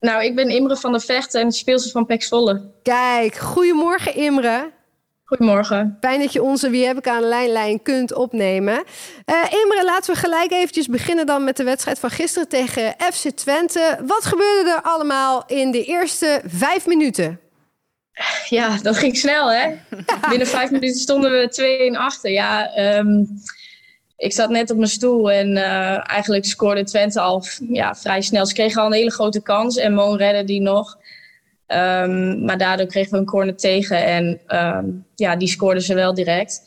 [0.00, 2.70] Nou, ik ben Imre van der Vechten en speelster van Pek Zwolle.
[2.82, 4.72] Kijk, goedemorgen Imre.
[5.26, 5.96] Goedemorgen.
[6.00, 8.84] Fijn dat je onze Wie heb ik aan de lijnlijn kunt opnemen.
[9.24, 13.30] Eh, Imre, laten we gelijk eventjes beginnen dan met de wedstrijd van gisteren tegen FC
[13.30, 13.98] Twente.
[14.06, 17.40] Wat gebeurde er allemaal in de eerste vijf minuten?
[18.48, 19.74] Ja, dat ging snel, hè?
[20.28, 21.48] Binnen vijf minuten stonden we
[21.92, 22.30] 2-1 achter.
[22.30, 23.24] Ja, ehm,
[24.16, 28.46] ik zat net op mijn stoel en eh, eigenlijk scoorde Twente al ja, vrij snel.
[28.46, 30.98] Ze kregen al een hele grote kans en Moon redde die nog.
[31.66, 36.14] Ehm, maar daardoor kregen we een corner tegen en ehm, ja, die scoorden ze wel
[36.14, 36.62] direct.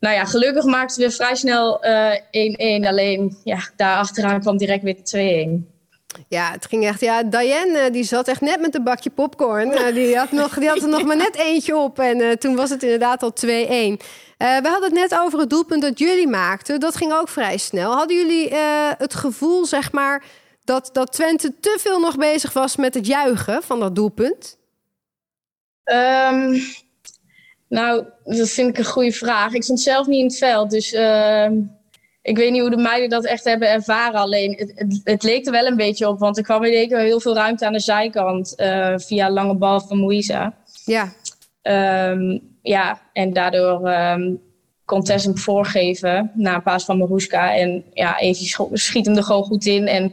[0.00, 2.86] Nou ja, gelukkig maakten we vrij snel eh, 1-1.
[2.86, 5.78] Alleen ja, daar achteraan kwam direct weer 2-1.
[6.28, 7.00] Ja, het ging echt.
[7.00, 9.72] Ja, Diane eh, die zat echt net met een bakje popcorn.
[9.72, 11.98] Eh, die, had nog, die had er nog maar net eentje op.
[11.98, 13.48] En eh, toen was het inderdaad al 2-1.
[14.40, 16.80] Eh, we hadden het net over het doelpunt dat jullie maakten.
[16.80, 17.92] Dat ging ook vrij snel.
[17.92, 20.22] Hadden jullie eh, het gevoel, zeg maar,
[20.64, 24.58] dat, dat Twente te veel nog bezig was met het juichen van dat doelpunt?
[25.84, 26.58] Ehm,
[27.68, 29.52] nou, dat vind ik een goede vraag.
[29.52, 31.60] Ik stond zelf niet in het veld, dus ehm,
[32.22, 34.20] ik weet niet hoe de meiden dat echt hebben ervaren.
[34.20, 36.88] Alleen, het, het, het leek er wel een beetje op, want er kwam in één
[36.88, 40.54] keer heel veel ruimte aan de zijkant eh, via lange bal van Moïsa.
[40.84, 41.12] Ja,
[41.62, 44.34] Ehm, ja, en daardoor ehm,
[44.84, 47.56] kon Tess hem voorgeven na een paas van Maruska.
[47.56, 49.86] En ja, Evie schiet hem er gewoon goed in.
[49.86, 50.12] En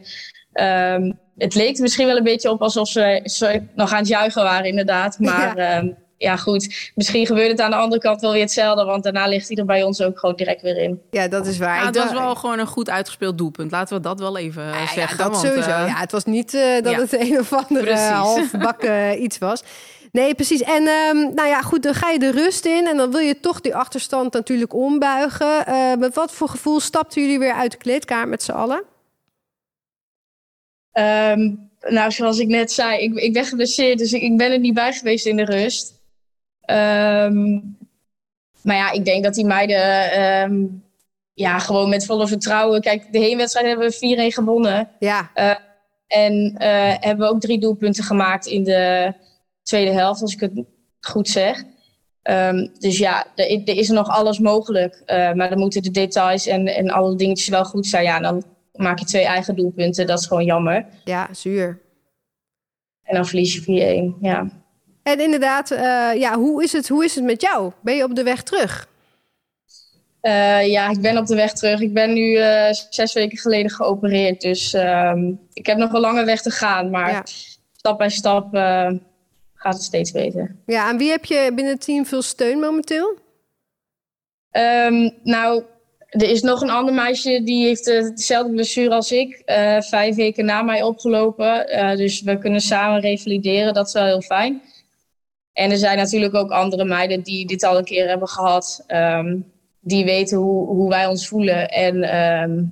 [0.58, 4.44] ehm, het leek misschien wel een beetje op alsof ze, ze nog aan het juichen
[4.44, 5.20] waren, inderdaad.
[5.30, 5.72] Maar Ja.
[5.76, 5.84] ja,
[6.18, 8.84] ja goed, misschien gebeurt het aan de andere kant wel weer hetzelfde.
[8.84, 11.02] Want daarna ligt hij er bij ons ook gewoon direct weer in.
[11.12, 11.76] ja, dat is waar.
[11.76, 13.72] Ja, Ik het was wel gewoon een goed uitgespeeld doelpunt.
[13.72, 15.18] Laten we dat wel even eh, Ja, zeggen.
[15.18, 15.70] dat want, sowieso.
[15.70, 17.00] eh, ja, het was niet eh, dat ja.
[17.00, 19.64] het een of andere halfbakken iets was.
[20.12, 20.62] Nee, precies.
[20.62, 23.40] En ehm, nou ja, goed, dan ga je de rust in en dan wil je
[23.40, 25.66] toch die achterstand natuurlijk ombuigen.
[25.66, 28.84] Eh, met wat voor gevoel stapten jullie weer uit de kleedkamer met z'n allen?
[30.98, 34.60] Ehm, nou, zoals ik net zei, ik, ik ben geblesseerd, dus ik, ik ben er
[34.60, 36.02] niet bij geweest in de rust.
[36.62, 37.60] Ehm,
[38.62, 40.66] maar ja, ik denk dat die meiden ehm,
[41.34, 42.82] ja, gewoon met volle vertrouwen...
[42.82, 44.90] Kijk, de heenwedstrijd hebben we 4-1 gewonnen.
[45.00, 45.32] Ja,
[46.08, 49.14] En eh, hebben we ook drie doelpunten gemaakt in de
[49.64, 50.52] tweede helft, als ik het
[51.00, 51.64] goed zeg.
[52.80, 55.02] Dus ja, er, er is nog alles mogelijk.
[55.06, 58.04] Eh, maar dan moeten de details en, en alle dingetjes wel goed zijn.
[58.04, 58.44] Ja, dan
[58.78, 60.08] maak je twee eigen doelpunten.
[60.08, 60.86] Dat is gewoon jammer.
[61.04, 61.82] ja, zuur.
[63.04, 64.22] En dan verlies je 4-1.
[64.22, 64.48] Ja.
[65.04, 67.72] En inderdaad, eh, ja, hoe, is het, hoe is het met jou?
[67.82, 68.88] Ben je op de weg terug?
[70.22, 71.80] Eh, ja, ik ben op de weg terug.
[71.82, 74.42] Ik ben nu eh, zes weken geleden geopereerd.
[74.42, 76.90] Dus ehm, ik heb nog een lange weg te gaan.
[76.90, 77.22] Maar Ja.
[77.72, 78.56] stap bij stap
[79.54, 80.56] gaat het steeds beter.
[80.66, 83.18] Ja, aan wie heb je binnen het team veel steun momenteel?
[84.52, 85.64] Ehm, nou,
[86.08, 89.42] er is nog een ander meisje die heeft eh, dezelfde blessure als ik.
[89.46, 91.70] eh, vijf weken na mij opgelopen.
[91.70, 93.74] Eh, dus we kunnen samen revalideren.
[93.74, 94.62] Dat is wel heel fijn.
[95.54, 98.84] En er zijn natuurlijk ook andere meiden die dit al een keer hebben gehad.
[98.88, 99.38] ehm,
[99.80, 101.70] die weten hoe, hoe wij ons voelen.
[101.70, 102.64] En ehm,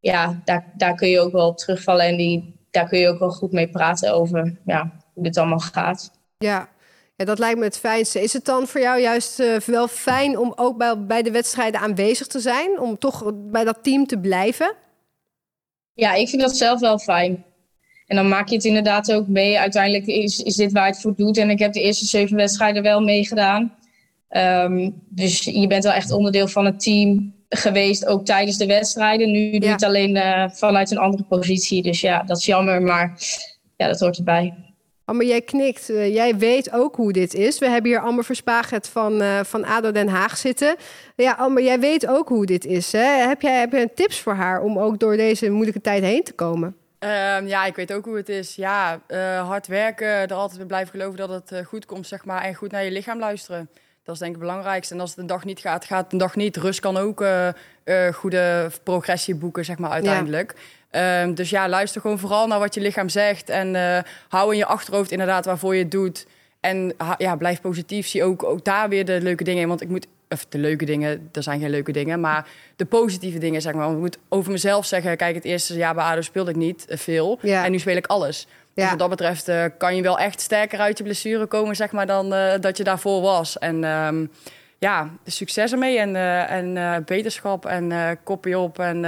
[0.00, 2.06] ja, daar, daar kun je ook wel op terugvallen.
[2.06, 5.58] En die, daar kun je ook wel goed mee praten over ja, hoe dit allemaal
[5.58, 6.10] gaat.
[6.38, 6.68] Ja.
[7.16, 8.22] Ja, dat lijkt me het fijnste.
[8.22, 11.80] Is het dan voor jou juist uh, wel fijn om ook bij, bij de wedstrijden
[11.80, 12.80] aanwezig te zijn?
[12.80, 14.74] Om toch bij dat team te blijven?
[15.92, 17.44] Ja, ik vind dat zelf wel fijn.
[18.06, 19.58] En dan maak je het inderdaad ook mee.
[19.58, 21.36] Uiteindelijk is, is dit waar het voor doet.
[21.36, 23.74] En ik heb de eerste zeven wedstrijden wel meegedaan.
[24.30, 29.30] Um, dus je bent wel echt onderdeel van het team geweest, ook tijdens de wedstrijden.
[29.30, 31.82] Nu doe je het alleen uh, vanuit een andere positie.
[31.82, 33.18] Dus ja, dat is jammer, maar
[33.76, 34.63] ja, dat hoort erbij.
[35.04, 35.90] Amber, jij knikt.
[35.90, 37.58] Uh, jij weet ook hoe dit is.
[37.58, 40.76] We hebben hier Amber Verspaget van, uh, van ADO Den Haag zitten.
[41.16, 42.92] Ja, Amber, jij weet ook hoe dit is.
[42.92, 43.04] Hè?
[43.04, 46.32] Heb, jij, heb je tips voor haar om ook door deze moeilijke tijd heen te
[46.32, 46.76] komen?
[46.98, 48.54] Um, ja, ik weet ook hoe het is.
[48.54, 52.42] Ja, uh, hard werken, er altijd weer blijven geloven dat het goed komt, zeg maar.
[52.42, 53.68] En goed naar je lichaam luisteren.
[54.04, 54.94] Dat is denk ik het belangrijkste.
[54.94, 56.56] En als het een dag niet gaat, gaat het een dag niet.
[56.56, 57.24] Rust kan ook
[58.12, 60.52] goede progressie boeken, zeg maar, uiteindelijk.
[60.56, 60.62] Ja.
[60.96, 63.48] Um, dus ja, luister gewoon vooral naar wat je lichaam zegt.
[63.48, 66.26] En hou in je achterhoofd inderdaad waarvoor je het doet.
[66.60, 68.06] En ja, blijf positief.
[68.06, 69.68] Zie ook, ook daar weer de leuke dingen in.
[69.68, 73.38] Want ik moet of de leuke dingen, er zijn geen leuke dingen, maar de positieve
[73.38, 73.82] dingen, zeg maar.
[73.82, 76.86] Want ik moet over mezelf zeggen, kijk, het eerste jaar bij ADO speelde ik niet
[76.88, 77.38] uh, veel.
[77.42, 77.64] Ja.
[77.64, 78.46] En nu speel ik alles.
[78.74, 78.82] Ja.
[78.82, 81.92] Dus wat dat betreft uh, kan je wel echt sterker uit je blessure komen, zeg
[81.92, 83.58] maar, dan uh, dat je daarvoor was.
[83.58, 84.30] En um,
[84.84, 86.16] ja, succes ermee en,
[86.48, 89.02] en beterschap en kopje op en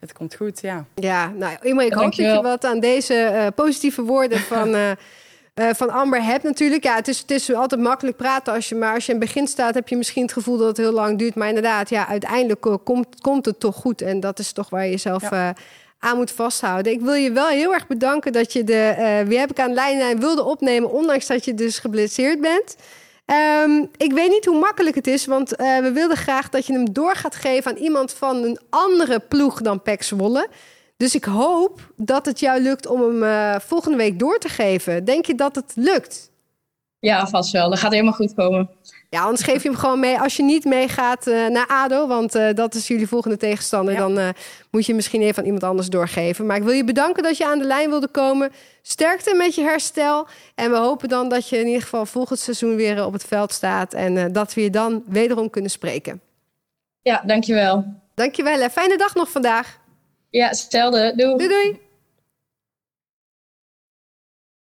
[0.00, 0.84] het komt goed, ja.
[0.94, 4.74] Ja, nou, ik hoop dat je wat aan deze positieve woorden van...
[5.54, 6.84] Uh, van Amber hebt natuurlijk.
[6.84, 9.26] Ja, het is, het is altijd makkelijk praten als je, maar als je in het
[9.26, 11.34] begin staat, heb je misschien het gevoel dat het heel lang duurt.
[11.34, 14.02] Maar inderdaad, ja, uiteindelijk uh, komt, komt het toch goed.
[14.02, 15.48] En dat is toch waar je jezelf ja.
[15.48, 15.54] uh,
[15.98, 16.92] aan moet vasthouden.
[16.92, 19.74] Ik wil je wel heel erg bedanken dat je de Wie heb ik aan de
[19.74, 22.76] lijn wilde opnemen, ondanks dat je dus geblesseerd bent.
[23.32, 26.92] Um, ik weet niet hoe makkelijk het is, want we wilden graag dat je hem
[26.92, 30.48] door gaat geven aan iemand van een andere ploeg dan Pek Zwolle.
[30.96, 35.04] Dus ik hoop dat het jou lukt om hem uh, volgende week door te geven.
[35.04, 36.30] Denk je dat het lukt?
[37.02, 37.70] Ja, vast wel.
[37.70, 38.70] Dat gaat helemaal goed komen.
[39.10, 40.18] Ja, anders geef je hem gewoon mee.
[40.18, 43.94] Als je niet meegaat uh, naar ADO, want uh, dat is jullie volgende tegenstander...
[43.94, 44.00] Ja.
[44.00, 44.34] dan
[44.70, 46.46] moet je misschien even aan iemand anders doorgeven.
[46.46, 48.52] Maar ik wil je bedanken dat je aan de lijn wilde komen.
[48.82, 50.26] Sterkte met je herstel.
[50.54, 53.52] En we hopen dan dat je in ieder geval volgend seizoen weer op het veld
[53.52, 53.94] staat...
[53.94, 56.20] en dat we je dan wederom kunnen spreken.
[57.02, 57.84] Ja, dankjewel.
[58.14, 58.60] Dankjewel.
[58.60, 58.70] Hè.
[58.70, 59.78] Fijne dag nog vandaag.
[60.30, 61.12] Ja, hetzelfde.
[61.16, 61.36] Doei.
[61.36, 61.81] Doei, doei.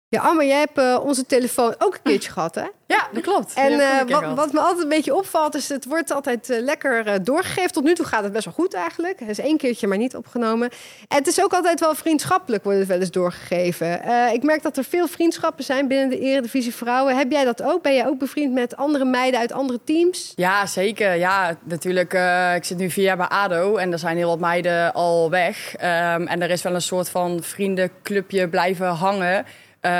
[0.10, 2.66] Ja, Amber, jij hebt uh, onze telefoon ook een keertje gehad, hè?
[2.86, 3.54] Ja, dat klopt.
[3.54, 7.24] En uh, wat, wat, me altijd een beetje opvalt, is het wordt altijd uh, lekker
[7.24, 7.72] doorgegeven.
[7.72, 9.20] Tot nu toe gaat het best wel goed eigenlijk.
[9.20, 10.70] Het is één keertje maar niet opgenomen.
[11.08, 14.02] En het is ook altijd wel vriendschappelijk, wordt het wel eens doorgegeven.
[14.34, 17.18] ik merk dat er veel vriendschappen zijn binnen de Eredivisie Vrouwen.
[17.18, 17.82] Heb jij dat ook?
[17.82, 20.34] Ben jij ook bevriend met andere meiden uit andere teams?
[20.36, 21.16] Ja, zeker.
[21.16, 22.14] Ja, natuurlijk.
[22.56, 25.74] ik zit nu vier jaar bij ADO en er zijn heel wat meiden al weg.
[25.76, 29.46] Um, en er is wel een soort van vriendenclubje blijven hangen...
[29.88, 29.94] Uh,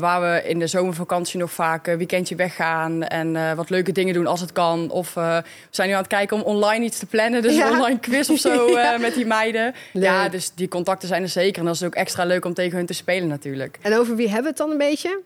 [0.00, 4.14] waar we in de zomervakantie nog vaak een weekendje weggaan en uh, wat leuke dingen
[4.14, 4.90] doen als het kan.
[4.90, 7.66] Of uh, we zijn nu aan het kijken om online iets te plannen, dus ja.
[7.66, 8.98] een online quiz of zo ja.
[8.98, 9.74] met die meiden.
[9.92, 10.04] Leuk.
[10.04, 11.58] Ja, dus die contacten zijn er zeker.
[11.58, 13.78] En dat is ook extra leuk om tegen hun te spelen natuurlijk.
[13.82, 15.20] En over wie hebben we het dan een beetje?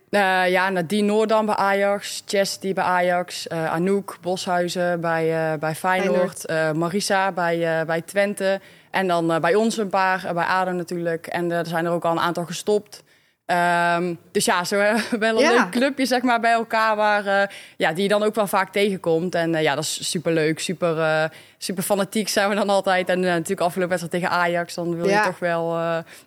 [0.49, 6.79] ja, Nadine Noordam bij Ajax, Chess die bij Ajax, Anouk Boshuizen bij, bij Feyenoord, Feyenoord.
[6.79, 8.61] Marisa bij, bij Twente.
[8.91, 11.27] En dan bij ons een paar, bij ADO natuurlijk.
[11.27, 13.03] En er zijn er ook al een aantal gestopt.
[13.51, 14.77] Um, dus ja, zo
[15.19, 15.51] wel een ja.
[15.51, 17.43] leuk clubje zeg maar, bij elkaar waar, uh,
[17.77, 19.35] ja, die je dan ook wel vaak tegenkomt.
[19.35, 23.09] En uh, ja, dat is super leuk, super, super fanatiek zijn we dan altijd.
[23.09, 25.19] En natuurlijk afgelopen wedstrijd tegen Ajax, dan wil ja.
[25.19, 25.79] je toch wel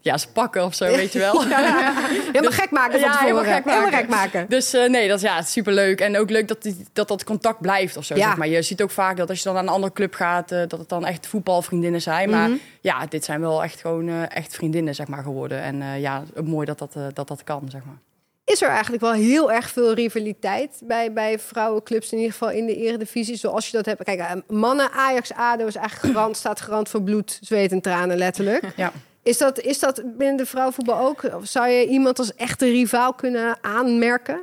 [0.01, 1.43] ja, ze pakken of zo, weet je wel.
[1.51, 3.71] Ja, helemaal dus, gek maken van ja, helemaal gek maken.
[3.71, 4.45] Helemaal gek maken.
[4.49, 6.01] Dus nee, dat is ja, super leuk.
[6.01, 8.15] En ook leuk dat, die, dat dat contact blijft of zo.
[8.15, 8.47] Zeg maar.
[8.47, 10.89] Je ziet ook vaak dat als je dan naar een andere club gaat, dat het
[10.89, 12.29] dan echt voetbalvriendinnen zijn.
[12.29, 12.49] Mm -hmm.
[12.49, 15.61] Maar ja, dit zijn wel echt gewoon echt vriendinnen zeg maar, geworden.
[15.61, 18.10] En ja, mooi dat dat, dat, dat kan, zeg maar.
[18.51, 22.65] Is er eigenlijk wel heel erg veel rivaliteit bij, bij vrouwenclubs, in ieder geval in
[22.65, 24.03] de eredivisie, zoals je dat hebt?
[24.03, 28.73] Kijk, mannen, Ajax, ADO is eigenlijk garant, staat garant voor bloed, zweet en tranen, letterlijk.
[28.75, 28.91] Ja.
[29.23, 31.23] Is dat, is dat binnen de vrouwenvoetbal ook?
[31.23, 34.41] Of zou je iemand als echte rivaal kunnen aanmerken?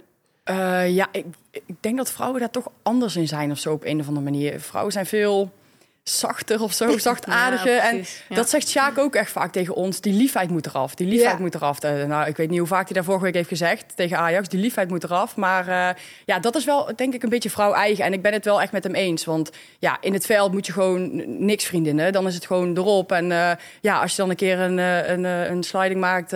[0.50, 3.84] Uh, ja, ik, ik, denk dat vrouwen daar toch anders in zijn of zo op
[3.84, 4.60] een of andere manier.
[4.60, 5.52] Vrouwen zijn veel
[6.08, 7.74] zachter of zo, zachtaardiger.
[7.74, 7.96] Ja, en
[8.28, 8.34] ja.
[8.34, 10.00] dat zegt Sjaak ook echt vaak tegen ons.
[10.00, 10.94] Die liefheid moet eraf.
[10.94, 11.40] Die liefheid ja.
[11.40, 11.84] moet eraf.
[11.84, 14.48] Uh, nou, ik weet niet hoe vaak hij daar vorige week heeft gezegd tegen Ajax.
[14.48, 15.36] Die liefheid moet eraf.
[15.36, 15.88] Maar uh,
[16.24, 18.04] ja, dat is wel denk ik een beetje vrouw-eigen.
[18.04, 19.24] En ik ben het wel echt met hem eens.
[19.24, 22.12] Want ja, in het veld moet je gewoon niks vriendinnen.
[22.12, 23.12] Dan is het gewoon erop.
[23.12, 26.34] En uh, ja, als je dan een keer een, een, een sliding maakt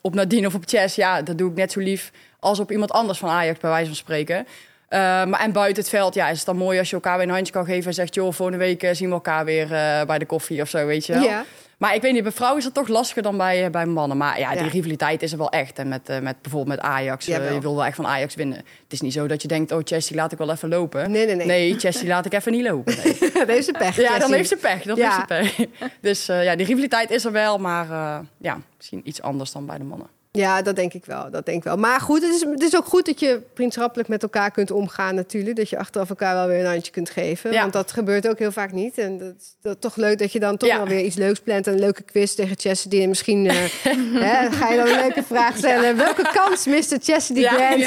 [0.00, 0.94] op Nadine of op Chess...
[0.94, 2.10] ja, dat doe ik net zo lief
[2.40, 4.46] als op iemand anders van Ajax, bij wijze van spreken.
[4.90, 7.26] Uh, maar en buiten het veld, ja, is het dan mooi als je elkaar weer
[7.28, 10.02] een handje kan geven en zegt, joh, volgende week uh, zien we elkaar weer uh,
[10.04, 11.22] bij de koffie of zo, weet je wel.
[11.22, 11.44] Ja.
[11.78, 14.16] Maar ik weet niet, bij vrouwen is het toch lastiger dan bij, eh, bij mannen.
[14.16, 14.70] Maar ja, die Ja.
[14.70, 15.78] rivaliteit is er wel echt.
[15.78, 17.28] En met, eh, met bijvoorbeeld met Ajax.
[17.28, 18.56] eh, je wil wel echt van Ajax winnen.
[18.56, 21.10] Het is niet zo dat je denkt, oh Chelsea laat ik wel even lopen.
[21.10, 21.46] Nee, nee, nee.
[21.46, 22.94] Nee, Chelsea laat ik even niet lopen.
[23.04, 23.18] Nee.
[23.32, 23.96] Dat heeft ze pech.
[23.96, 24.82] Ja, dan heeft ze pech.
[24.82, 25.26] Dan Ja.
[25.26, 25.90] heeft ze pech.
[26.00, 29.66] Dus eh, ja, die rivaliteit is er wel, maar eh, ja, misschien iets anders dan
[29.66, 30.08] bij de mannen.
[30.38, 31.30] Ja, dat denk ik wel.
[31.30, 31.76] Dat denk ik wel.
[31.76, 35.14] Maar goed, het is, het is ook goed dat je vriendschappelijk met elkaar kunt omgaan
[35.14, 35.56] natuurlijk.
[35.56, 37.52] Dat je achteraf elkaar wel weer een handje kunt geven.
[37.52, 37.60] Ja.
[37.60, 38.98] Want dat gebeurt ook heel vaak niet.
[38.98, 40.76] En dat, dat is toch leuk dat je dan toch Ja.
[40.76, 41.66] wel weer iets leuks plant.
[41.66, 43.02] Een leuke quiz tegen Chastity.
[43.02, 43.56] En misschien eh,
[44.26, 45.96] hè, ga je dan een leuke vraag stellen.
[45.96, 47.84] Welke kans miste Chastity Grant?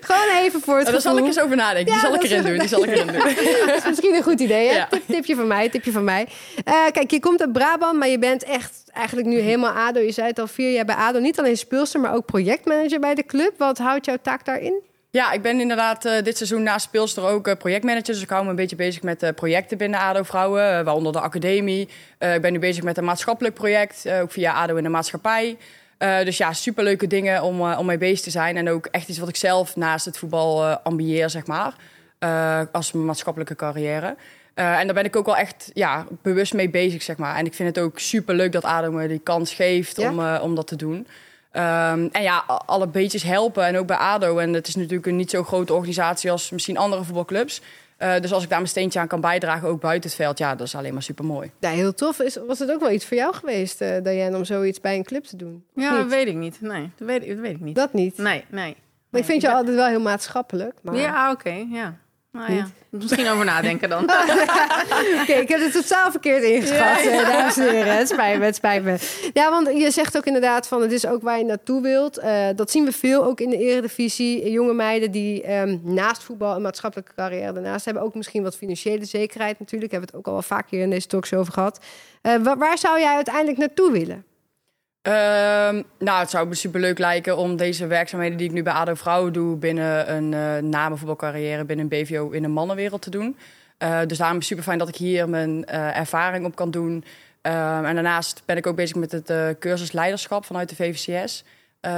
[0.00, 1.92] Gewoon even voor het Oh, daar zal ik eens over nadenken.
[1.92, 2.58] Die zal ik erin doen.
[2.58, 3.16] Die zal ik erin doen.
[3.66, 4.88] Dat is misschien een goed idee, hè?
[4.90, 6.26] Tip, tipje van mij, tipje van mij.
[6.64, 10.00] Eh, kijk, je komt uit Brabant, maar je bent echt eigenlijk nu helemaal ADO.
[10.00, 11.18] Je zei het al, vier jaar bij ADO.
[11.18, 13.58] Niet alleen speelster, maar ook projectmanager bij de club.
[13.58, 14.82] Wat houdt jouw taak daarin?
[15.14, 18.12] Ja, ik ben inderdaad eh, dit seizoen naast speelster ook eh, projectmanager.
[18.12, 21.20] Dus ik hou me een beetje bezig met eh, projecten binnen ADO Vrouwen, waaronder de
[21.20, 21.88] academie.
[22.18, 25.56] Ik ben nu bezig met een maatschappelijk project, ook via ADO in de maatschappij.
[25.98, 28.56] Dus ja, superleuke dingen om, om mee bezig te zijn.
[28.56, 31.74] En ook echt iets wat ik zelf naast het voetbal ambieer, zeg maar.
[32.72, 34.16] Als maatschappelijke carrière.
[34.54, 37.36] Eh, en daar ben ik ook wel echt ja, bewust mee bezig, zeg maar.
[37.36, 40.10] En ik vind het ook superleuk dat ADO me die kans geeft Ja?
[40.10, 41.06] om, eh, om dat te doen.
[41.50, 43.64] Ehm, en ja, alle beetjes helpen.
[43.66, 44.38] En ook bij ADO.
[44.38, 47.60] En het is natuurlijk een niet zo grote organisatie als misschien andere voetbalclubs.
[47.96, 50.54] Eh, dus als ik daar mijn steentje aan kan bijdragen, ook buiten het veld, ja,
[50.54, 51.50] dat is alleen maar super mooi.
[51.60, 52.18] Ja, heel tof.
[52.20, 55.04] Is, was het ook wel iets voor jou geweest, eh Diane, om zoiets bij een
[55.04, 55.64] club te doen?
[55.74, 56.60] Ja, dat weet ik niet.
[56.60, 57.74] Nee, dat weet, ik- dat weet ik niet.
[57.74, 58.18] Dat niet.
[58.18, 58.76] Nee, nee.
[59.10, 60.72] Maar ik vind je altijd wel heel maatschappelijk.
[60.82, 60.94] Maar...
[60.96, 61.94] Ja, oké, ja.
[62.34, 64.02] Nou ja, misschien over nadenken dan.
[65.20, 67.96] Oké, ik heb het totaal verkeerd ingeschat, eh, dames en heren.
[67.96, 68.96] Het spijt me, het spijt me.
[69.32, 72.18] Ja, want je zegt ook inderdaad van het is ook waar je naartoe wilt.
[72.18, 74.50] Eh, dat zien we veel ook in de eredivisie.
[74.50, 78.02] Jonge meiden die ehm, naast voetbal een maatschappelijke carrière daarnaast hebben.
[78.02, 79.90] Ook misschien wat financiële zekerheid natuurlijk.
[79.92, 81.78] Hebben we het ook al wel vaak hier in deze talks over gehad.
[82.22, 84.24] Eh, wa- waar zou jij uiteindelijk naartoe willen?
[85.04, 88.94] Ehm, nou, het zou me superleuk lijken om deze werkzaamheden die ik nu bij ADO
[88.94, 89.56] Vrouwen doe...
[89.56, 93.36] binnen een eh namenvoetbalcarrière, binnen een BVO in de mannenwereld te doen.
[93.78, 97.04] Eh, dus daarom is super fijn dat ik hier mijn eh, ervaring op kan doen.
[97.40, 101.44] Ehm, en daarnaast ben ik ook bezig met het cursus leiderschap vanuit de VVCS...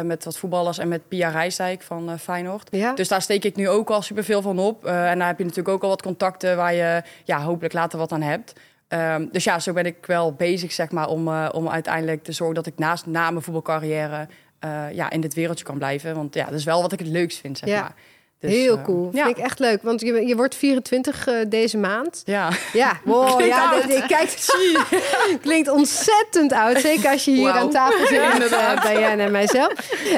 [0.03, 2.69] met wat voetballers en met Pia Rijsdijk van eh, Feyenoord.
[2.71, 2.93] Ja?
[2.93, 4.85] Dus daar steek ik nu ook al superveel van op.
[4.85, 8.13] En daar heb je natuurlijk ook al wat contacten waar je ja, hopelijk later wat
[8.13, 8.53] aan hebt.
[8.89, 12.33] Ehm, dus ja, zo ben ik wel bezig, zeg maar, om, eh, om uiteindelijk te
[12.33, 16.15] zorgen dat ik naast na mijn voetbalcarrière eh, ja, in dit wereldje kan blijven.
[16.15, 17.81] Want ja, dat is wel wat ik het leukst vind, zeg Ja.
[17.81, 17.95] maar.
[18.39, 19.11] Dus, Heel eh, cool.
[19.13, 19.25] Ja.
[19.25, 19.83] Vind ik echt leuk.
[19.83, 22.23] Want je, je wordt 24 eh, deze maand.
[22.25, 22.51] ja.
[22.73, 24.35] Ja, wow, Klinkt ja, dit- kijk,
[25.47, 26.81] klinkt ontzettend oud.
[26.81, 29.73] Zeker als je hier aan tafel zit met uh, Diane en mijzelf.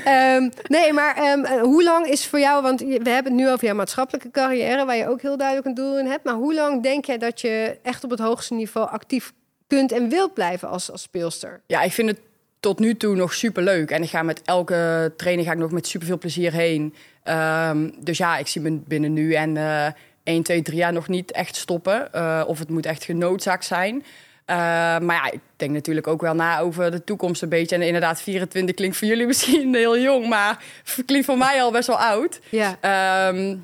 [0.04, 3.50] Ehm, nee, maar ehm, eh, hoe lang is voor jou, want we hebben het nu
[3.50, 6.24] over jouw maatschappelijke carrière, waar je ook heel duidelijk een doel in hebt.
[6.24, 9.32] Maar hoe lang denk jij dat je echt op het hoogste niveau actief
[9.66, 11.60] kunt en wilt blijven als, als speelster?
[11.66, 12.18] ja, ik vind het
[12.60, 13.90] tot nu toe nog super leuk.
[13.90, 16.94] En ik ga met elke training ga ik nog met super veel plezier heen.
[17.22, 19.86] Ehm, dus ja, ik zie me binnen nu en eh
[20.28, 22.12] 1, 2, 3 jaar nog niet echt stoppen.
[22.12, 24.04] Eh, of het moet echt genoodzaakt zijn.
[24.44, 24.56] Eh,
[24.98, 27.76] maar ja, ik denk natuurlijk ook wel na over de toekomst een beetje.
[27.76, 30.64] En inderdaad, 24 klinkt voor jullie misschien heel jong, maar
[31.06, 32.40] klinkt voor mij al best wel oud.
[32.48, 33.56] Ja, Ehm,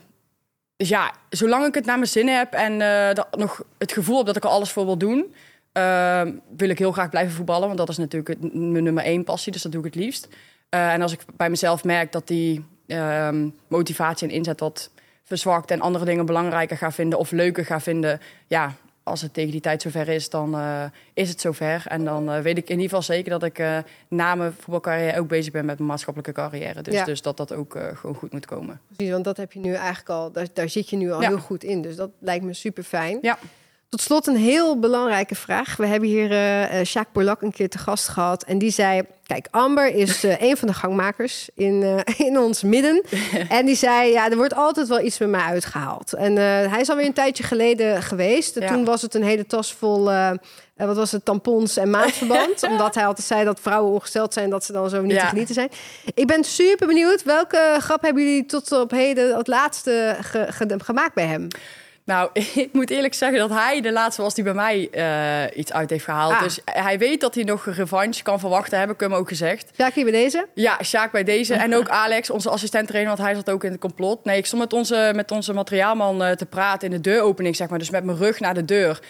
[0.76, 4.16] dus ja, zolang ik het naar mijn zin heb en eh, dat nog het gevoel
[4.16, 5.34] heb dat ik er alles voor wil doen,
[5.74, 7.66] ehm, wil ik heel graag blijven voetballen.
[7.66, 10.28] Want dat is natuurlijk het, mijn nummer één passie, dus dat doe ik het liefst.
[10.68, 14.90] Eh, en als ik bij mezelf merk dat die ehm, motivatie en inzet wat
[15.24, 19.50] verzwakt en andere dingen belangrijker ga vinden of leuker ga vinden, ja, als het tegen
[19.50, 20.84] die tijd zover is, dan eh,
[21.14, 21.84] is het zover.
[21.88, 23.62] En dan eh, weet ik in ieder geval zeker dat ik
[24.08, 26.82] na mijn voetbalcarrière ook bezig ben met mijn maatschappelijke carrière.
[26.82, 27.04] Dus, Ja.
[27.04, 28.80] dus dat dat ook gewoon goed moet komen.
[28.86, 31.28] precies, want dat heb je nu eigenlijk al, daar, daar zit je nu al Ja.
[31.28, 31.82] heel goed in.
[31.82, 33.18] Dus dat lijkt me super fijn.
[33.22, 33.38] Ja.
[33.94, 35.76] Tot slot een heel belangrijke vraag.
[35.76, 38.44] We hebben hier eh, Sjaak Borlak een keer te gast gehad.
[38.44, 43.02] En die zei, kijk, Amber is eh, een van de gangmakers in, in ons midden.
[43.48, 46.12] en die zei, ja, er wordt altijd wel iets met mij uitgehaald.
[46.12, 46.36] En
[46.70, 48.58] hij is alweer een tijdje geleden geweest.
[48.58, 48.68] Ja.
[48.68, 50.04] Toen was het een hele tas vol...
[50.76, 52.62] wat was het, tampons en maandverband.
[52.70, 54.50] omdat hij altijd zei dat vrouwen ongesteld zijn...
[54.50, 55.20] dat ze dan zo niet Ja.
[55.20, 55.68] te genieten zijn.
[56.14, 57.22] Ik ben super benieuwd.
[57.22, 59.36] Welke grap hebben jullie tot op heden...
[59.36, 61.48] het laatste ge- ge- gemaakt bij hem?
[62.04, 62.30] Nou,
[62.64, 65.90] ik moet eerlijk zeggen dat hij de laatste was die bij mij eh, iets uit
[65.90, 66.32] heeft gehaald.
[66.32, 66.42] Ah.
[66.42, 69.70] Dus hij weet dat hij nog een revanche kan verwachten, heb ik hem ook gezegd.
[69.74, 70.48] Sjaak hier bij deze?
[70.54, 71.54] Ja, Sjaak bij deze.
[71.54, 74.24] En ook Alex, onze assistent trainer, want hij zat ook in het complot.
[74.24, 77.68] Nee, ik stond met onze, met onze materiaalman eh, te praten in de deuropening, zeg
[77.68, 77.78] maar.
[77.78, 79.00] Dus met mijn rug naar de deur.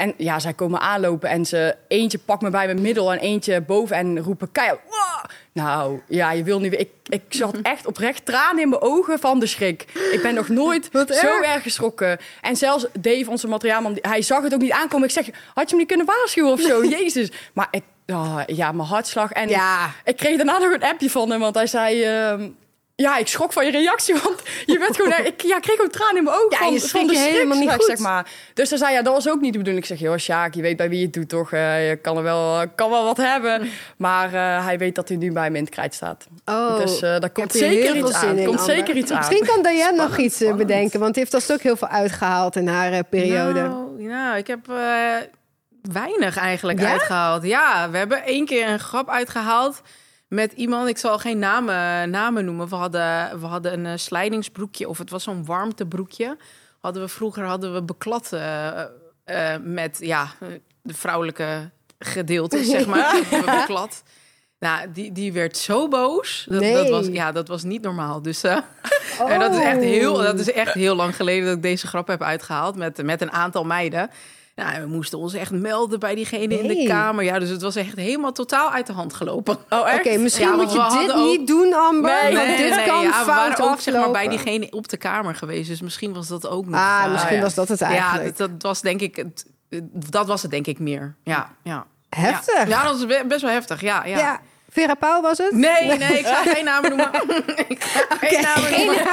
[0.00, 3.60] En ja, zij komen aanlopen en ze eentje pakt me bij mijn middel en eentje
[3.60, 4.80] boven en roepen keihard.
[4.88, 6.72] "Wow!" Nou, ja, je wil niet.
[6.72, 9.84] Ik, ik zat echt oprecht tranen in mijn ogen van de schrik.
[10.12, 11.46] Ik ben nog nooit Wat zo erg.
[11.46, 12.18] erg geschrokken.
[12.40, 15.06] En zelfs Dave, onze materiaalman, hij zag het ook niet aankomen.
[15.06, 16.84] Ik zeg, had je me niet kunnen waarschuwen of zo?
[16.98, 17.30] Jezus.
[17.52, 19.32] Maar ik, oh, ja, mijn hartslag.
[19.32, 19.90] En Ja.
[20.04, 22.02] ik kreeg daarna nog een appje van hem, want hij zei...
[22.02, 22.48] ehm,
[23.00, 25.12] ja, ik schrok van je reactie, want je bent gewoon...
[25.26, 27.12] Ik ja, ik kreeg ook tranen in mijn ogen Ja, van, je van schrik de
[27.12, 27.86] je schrik, helemaal niet zeg, goed.
[27.86, 28.26] zeg maar.
[28.54, 29.84] Dus hij zei, ja, dat was ook niet de bedoeling.
[29.84, 31.52] Ik zeg, joh, Sjaak, je weet bij wie je het doet, toch?
[31.52, 33.70] Eh, je kan, er wel, kan wel wat hebben.
[33.96, 36.26] Maar eh, hij weet dat hij nu bij me in het krijt staat.
[36.44, 38.36] Oh, dus eh daar komt zeker iets aan.
[38.38, 38.74] in, komt Amber.
[38.74, 39.18] zeker iets aan.
[39.18, 42.56] Misschien kan Diane nog iets eh, bedenken, want die heeft als ook heel veel uitgehaald
[42.56, 43.60] in haar eh, periode.
[43.60, 44.76] Nou, nou, ik heb eh,
[45.92, 46.90] weinig eigenlijk Ja?
[46.90, 47.42] uitgehaald.
[47.44, 49.82] Ja, we hebben één keer een grap uitgehaald
[50.30, 50.88] met iemand.
[50.88, 52.68] Ik zal geen namen, namen noemen.
[52.68, 56.36] We hadden, we hadden een eh, slijdingsbroekje of het was zo'n warmtebroekje.
[56.80, 58.80] Hadden we vroeger hadden we beklad eh,
[59.24, 60.32] eh, met ja,
[60.82, 63.14] de vrouwelijke gedeelte, zeg maar.
[63.30, 64.02] We beklad.
[64.58, 66.46] Nou, die, die werd zo boos.
[66.48, 67.14] Dat, dat, was, Nee.
[67.14, 68.22] ja, dat was niet normaal.
[68.22, 68.64] Dus en
[69.38, 72.22] dat, is echt heel, dat is echt heel lang geleden dat ik deze grap heb
[72.22, 74.10] uitgehaald met, met een aantal meiden.
[74.64, 76.86] Nou, we moesten ons echt melden bij diegene in de Nee.
[76.86, 77.24] kamer.
[77.24, 79.56] Ja, dus het was echt helemaal totaal uit de hand gelopen.
[79.68, 79.94] Oh?
[79.98, 82.22] Oké, misschien Ja, moet je dit ook- niet doen, Amber.
[82.22, 84.96] Nee, want dit kan ja, fout we waren ook zeg maar, bij diegene op de
[84.96, 85.68] kamer geweest.
[85.68, 86.80] Dus misschien was dat ook nog...
[86.80, 87.42] Ah, misschien ja.
[87.42, 88.36] was dat het Ja, eigenlijk.
[88.36, 89.16] dat, dat was denk ik...
[89.16, 89.46] Het,
[90.10, 91.16] dat was het denk ik meer.
[91.24, 91.86] Ja, ja.
[92.08, 92.54] Heftig.
[92.54, 93.80] Ja, ja dat be- best wel heftig.
[93.80, 94.40] Ja, ja.
[94.70, 95.50] Vera Pauw was het?
[95.52, 97.10] Nee, nee, ik ga geen namen noemen.
[97.68, 98.96] ik ga geen namen noemen.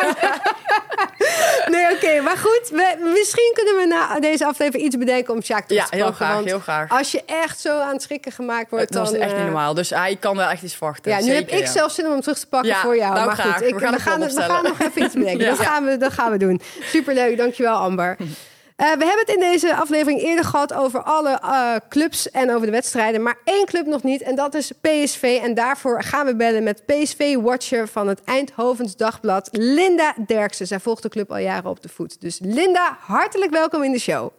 [1.67, 2.21] Nee, oké.
[2.21, 5.85] maar goed, we, misschien kunnen we na deze aflevering iets bedenken om Sjaak te Ja,
[5.89, 6.89] heel graag, want heel graag.
[6.91, 9.19] Als je echt zo aan het schrikken gemaakt wordt, Dat was dan...
[9.21, 9.73] echt niet eh, normaal.
[9.73, 11.11] Dus hij kan wel echt iets verwachten.
[11.11, 11.71] Ja, nu Zeker, heb ik ja.
[11.71, 13.13] zelf zin om hem terug te pakken Ja, voor jou.
[13.13, 13.53] nou maar graag.
[13.57, 14.65] goed, ik, We gaan we, het gaan, wel het- we opstellen.
[14.65, 15.45] gaan nog even iets bedenken.
[15.45, 15.49] Ja.
[15.55, 16.61] dat, gaan we, dat gaan we doen.
[16.81, 18.17] Superleuk, dankjewel Amber.
[18.77, 22.65] Eh, we hebben het in deze aflevering eerder gehad over alle eh, clubs en over
[22.65, 23.21] de wedstrijden.
[23.21, 25.39] Maar één club nog niet en dat is PSV.
[25.43, 30.67] En daarvoor gaan we bellen met PSV-watcher van het Eindhovens Dagblad, Linda Derksen.
[30.67, 32.21] Zij volgt de club al jaren op de voet.
[32.21, 34.29] Dus Linda, hartelijk welkom in de show.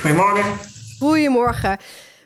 [0.00, 0.44] Goedemorgen.
[0.98, 1.78] Goedemorgen.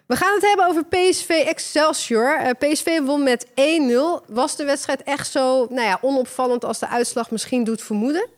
[0.06, 2.36] We gaan het hebben over PSV Excelsior.
[2.36, 4.24] Eh, PSV won met 1-0.
[4.26, 8.28] Was de wedstrijd echt zo nou ja, onopvallend als de uitslag misschien doet vermoeden?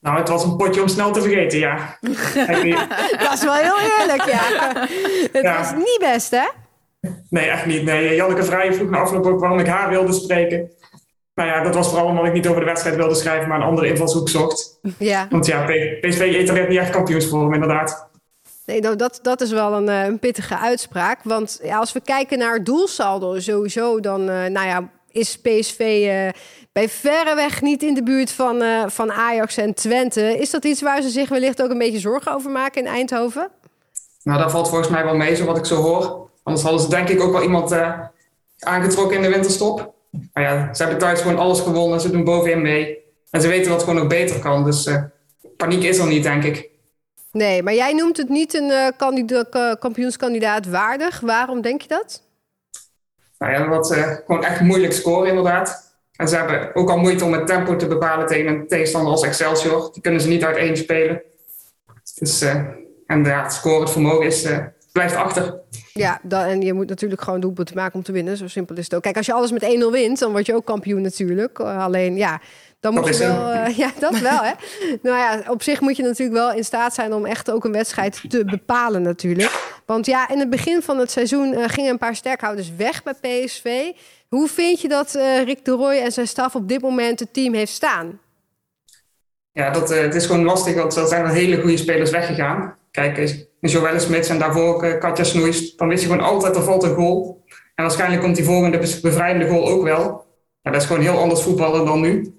[0.00, 1.98] Nou, het was een potje om snel te vergeten, ja.
[3.22, 4.72] Dat is wel heel eerlijk, ja.
[5.32, 5.58] Het Ja.
[5.58, 6.48] was niet best, hè?
[7.30, 7.82] nee, echt niet.
[7.84, 10.70] Nee, Janneke Vrij vroeg na afloop ook waarom ik haar wilde spreken.
[11.34, 13.66] Nou ja, dat was vooral omdat ik niet over de wedstrijd wilde schrijven, maar een
[13.66, 14.78] andere invalshoek zocht.
[14.98, 15.64] Ja, Want ja,
[16.00, 18.08] PSV etaleert niet echt kampioensvorm, inderdaad.
[18.66, 21.18] nee, nou, dat, dat is wel een, eh, een pittige uitspraak.
[21.22, 25.78] Want ja, als we kijken naar het doelsaldo sowieso, dan eh, nou ja, is PSV
[25.80, 26.28] eh,
[26.72, 30.38] bij verreweg niet in de buurt van, eh, van Ajax en Twente.
[30.38, 33.50] Is dat iets waar ze zich wellicht ook een beetje zorgen over maken in Eindhoven?
[34.22, 36.30] Nou, dat valt volgens mij wel mee, zo wat ik zo hoor.
[36.42, 38.00] Anders hadden ze denk ik ook wel iemand eh,
[38.58, 39.94] aangetrokken in de winterstop.
[40.32, 42.00] Maar ja, ze hebben thuis gewoon alles gewonnen.
[42.00, 42.98] Ze doen bovenin mee.
[43.30, 44.64] En ze weten wat gewoon ook beter kan.
[44.64, 44.88] Dus
[45.56, 46.68] paniek is er niet, denk ik.
[47.32, 51.20] Nee, maar jij noemt het niet een kandida- ka- kampioenskandidaat waardig.
[51.20, 52.22] Waarom denk je dat?
[53.40, 55.94] Nou ja, wat eh, gewoon echt moeilijk scoren inderdaad.
[56.16, 59.22] En ze hebben ook al moeite om het tempo te bepalen tegen een tegenstander als
[59.22, 59.90] Excelsior.
[59.92, 61.22] Die kunnen ze niet uit één spelen.
[62.14, 62.54] Dus, eh,
[63.06, 64.58] en ja, het scorend vermogen is, eh,
[64.92, 65.60] blijft achter.
[65.92, 68.36] Ja, dan, en je moet natuurlijk gewoon doelpunten maken om te winnen.
[68.36, 69.02] Zo simpel is het ook.
[69.02, 71.60] Kijk, als je alles met 1-0 wint, dan word je ook kampioen natuurlijk.
[71.60, 72.40] Alleen, ja,
[72.80, 73.48] dan moet je wel...
[73.50, 74.52] eh, ja, dat wel, hè.
[75.02, 77.12] nou ja, op zich moet je natuurlijk wel in staat zijn...
[77.12, 79.80] om echt ook een wedstrijd te bepalen natuurlijk.
[79.86, 83.14] Want ja, in het begin van het seizoen eh, gingen een paar sterkhouders weg bij
[83.44, 83.90] PSV.
[84.28, 87.32] Hoe vind je dat eh, Rick de Roy en zijn staf op dit moment het
[87.32, 88.18] team heeft staan?
[89.52, 92.74] Ja, dat, het is gewoon lastig, want er zijn er hele goede spelers weggegaan.
[92.90, 95.76] Kijk, Joelle Smits en daarvoor ook Katja Snoeis.
[95.76, 97.44] Dan wist je gewoon altijd, er valt een goal.
[97.74, 100.24] En waarschijnlijk komt die volgende be- bevrijdende goal ook wel.
[100.62, 102.34] Ja, dat is gewoon heel anders voetballen dan nu.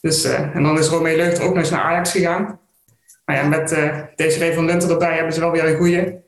[0.00, 2.60] Dus, eh, en dan is Romee Leuchter ook nog eens naar Ajax gegaan.
[3.24, 6.18] Maar ja, met eh Desiree van Lunter erbij hebben ze wel weer een goeie.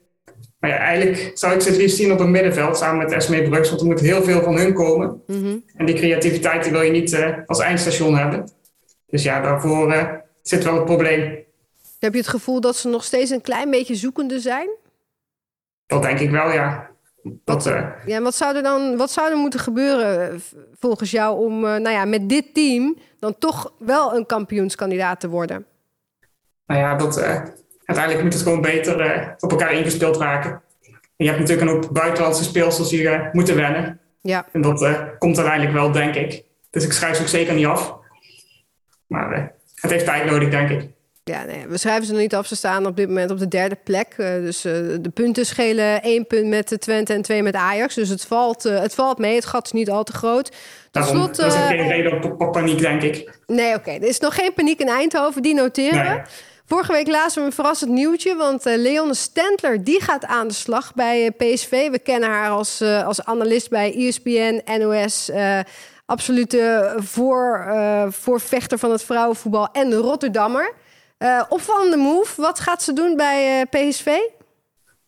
[0.59, 3.49] Maar ja, eigenlijk zou ik ze het liefst zien op een middenveld samen met Esmee
[3.49, 3.69] Brugs.
[3.69, 5.23] Want er moet heel veel van hun komen.
[5.77, 8.51] En die creativiteit die wil je niet eh, als eindstation hebben.
[9.07, 11.45] Dus ja, daarvoor zit wel het probleem.
[11.99, 14.69] Heb je het gevoel dat ze nog steeds een klein beetje zoekende zijn?
[15.87, 16.92] Dat denk ik wel, ja.
[17.23, 20.39] Dat, eh, Ja, en wat zou er dan wat zou er moeten gebeuren eh,
[20.79, 25.29] volgens jou om eh, nou ja, met dit team dan toch wel een kampioenskandidaat te
[25.29, 25.67] worden?
[26.67, 27.43] nou ja, dat, eh,
[27.85, 30.51] uiteindelijk moet het gewoon beter eh, op elkaar ingespeeld raken.
[31.17, 34.01] En je hebt natuurlijk ook buitenlandse speelsters die moeten wennen.
[34.21, 34.81] Ja, En dat
[35.19, 36.45] komt uiteindelijk wel, denk ik.
[36.71, 37.95] Dus ik schrijf ze ook zeker niet af.
[39.07, 39.45] Maar eh,
[39.75, 40.91] het heeft tijd nodig, denk ik.
[41.25, 42.47] Ja, nee, we schrijven ze nog niet af.
[42.47, 44.15] Ze staan op dit moment op de derde plek.
[44.17, 47.95] Uh, dus uh, de punten schelen één punt met de Twente en twee met Ajax.
[47.95, 49.35] Dus het valt, uh, het valt mee.
[49.35, 50.53] Het gat is niet al te groot.
[50.91, 53.39] Tot slot, er is geen reden op, paniek, denk ik.
[53.47, 53.77] Nee, oké.
[53.77, 53.97] Okay.
[53.97, 55.43] Er is nog geen paniek in Eindhoven.
[55.43, 56.15] Die noteren Nee.
[56.15, 56.23] we.
[56.67, 58.37] Vorige week lazen we een verrassend nieuwtje.
[58.37, 61.91] Want Leon Stentler die gaat aan de slag bij PSV.
[61.91, 65.31] We kennen haar als, als analist bij ESPN, NOS
[66.07, 70.73] absolute voor, uh, voorvechter van het vrouwenvoetbal en de Rotterdammer.
[71.23, 72.41] Uh, opvallende move.
[72.41, 74.07] Wat gaat ze doen bij uh, PSV?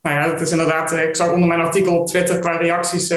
[0.03, 0.93] Nou ja, dat is inderdaad.
[0.93, 3.09] Ik zag onder mijn artikel op Twitter qua reacties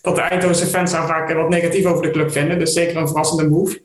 [0.00, 2.58] dat de Eindhovense fans daar vaak wat negatief over de club vinden.
[2.58, 3.82] Dus zeker een verrassende move.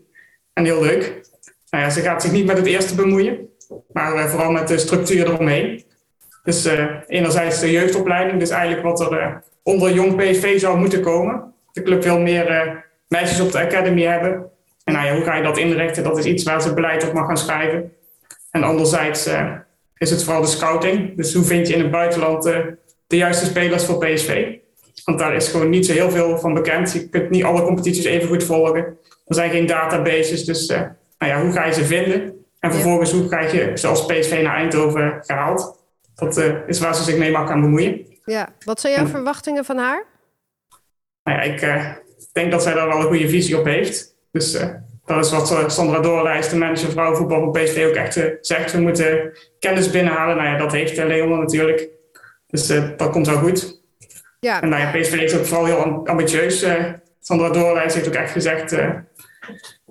[0.54, 1.22] En heel leuk.
[1.70, 3.50] Nou ja, ze gaat zich niet met het eerste bemoeien,
[3.92, 5.84] maar vooral met de structuur eromheen.
[6.44, 6.70] Dus
[7.08, 11.54] enerzijds de jeugdopleiding, dus eigenlijk wat er onder jong PSV zou moeten komen.
[11.72, 14.50] De club wil meer meisjes op de academy hebben.
[14.84, 16.04] En nou hoe ga je dat inrichten?
[16.04, 17.92] Dat is iets waar ze beleid op mag gaan schrijven.
[18.52, 19.56] En anderzijds uh,
[19.98, 21.16] is het vooral de scouting.
[21.16, 22.58] Dus hoe vind je in het buitenland uh,
[23.08, 24.58] de juiste spelers voor PSV?
[25.04, 26.94] Want daar is gewoon niet zo heel veel van bekend.
[26.94, 28.98] Je kunt niet alle competities even goed volgen.
[29.26, 30.46] Er zijn geen databases.
[30.46, 30.78] Dus uh,
[31.18, 32.46] nou ja, hoe ga je ze vinden?
[32.60, 35.78] En vervolgens hoe krijg je ze als PSV naar Eindhoven gehaald?
[36.16, 36.38] Dat
[36.68, 38.06] is waar ze zich mee mag gaan bemoeien.
[38.26, 40.06] Ja, wat zijn jouw verwachtingen van haar?
[41.24, 41.60] Nou ja, ik
[42.32, 44.16] denk dat zij daar wel een goede visie op heeft.
[44.32, 44.70] Dus uh,
[45.16, 48.72] dat is wat uh, Sandra Doorlijst, de manager vrouwenvoetbal van PSV, ook echt uh, zegt.
[48.72, 50.36] We moeten kennis binnenhalen.
[50.36, 51.90] Nou ja, dat heeft Leon natuurlijk.
[52.48, 53.82] Dus dat komt wel goed.
[54.40, 54.62] Ja.
[54.62, 56.66] En nou ja, PSV is ook vooral heel ambitieus.
[57.20, 58.76] Sandra Doorlijst heeft ook echt gezegd...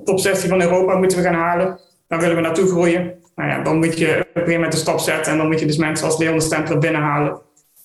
[0.05, 1.81] top 16 van Europa moeten we gaan halen.
[2.09, 3.15] Daar willen we naartoe groeien.
[3.35, 5.33] Nou ja, dan moet je op een gegeven moment een stap zetten.
[5.33, 7.41] En dan moet je dus mensen als Leon de Stempler binnenhalen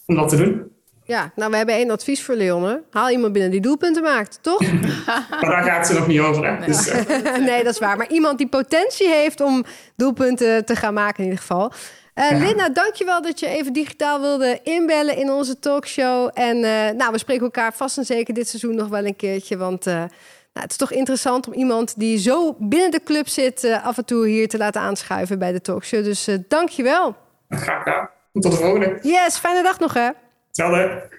[0.05, 0.72] om dat te doen.
[1.05, 2.81] Ja, nou, we hebben één advies voor Leon.
[2.89, 4.61] Haal iemand binnen die doelpunten maakt, toch?
[5.05, 6.57] maar daar gaat ze nog niet over, hè?
[6.57, 6.67] Nee.
[6.67, 7.37] Dus, uh...
[7.47, 7.97] nee, dat is waar.
[7.97, 11.71] Maar iemand die potentie heeft om doelpunten te gaan maken in ieder geval.
[12.15, 12.37] Uh, ja.
[12.37, 16.29] Linda, dankjewel dat je even digitaal wilde inbellen in onze talkshow.
[16.33, 19.57] En uh, nou, we spreken elkaar vast en zeker dit seizoen nog wel een keertje.
[19.57, 20.09] Want nou,
[20.53, 23.79] het is toch interessant om iemand die zo binnen de club zit...
[23.83, 26.03] af en toe hier te laten aanschuiven bij de talkshow.
[26.03, 27.15] Dus dankjewel.
[27.49, 28.09] Graag gedaan.
[28.33, 28.99] Tot de volgende.
[29.01, 30.09] Yes, fijne dag nog hè.
[30.53, 31.09] Hetzelfde.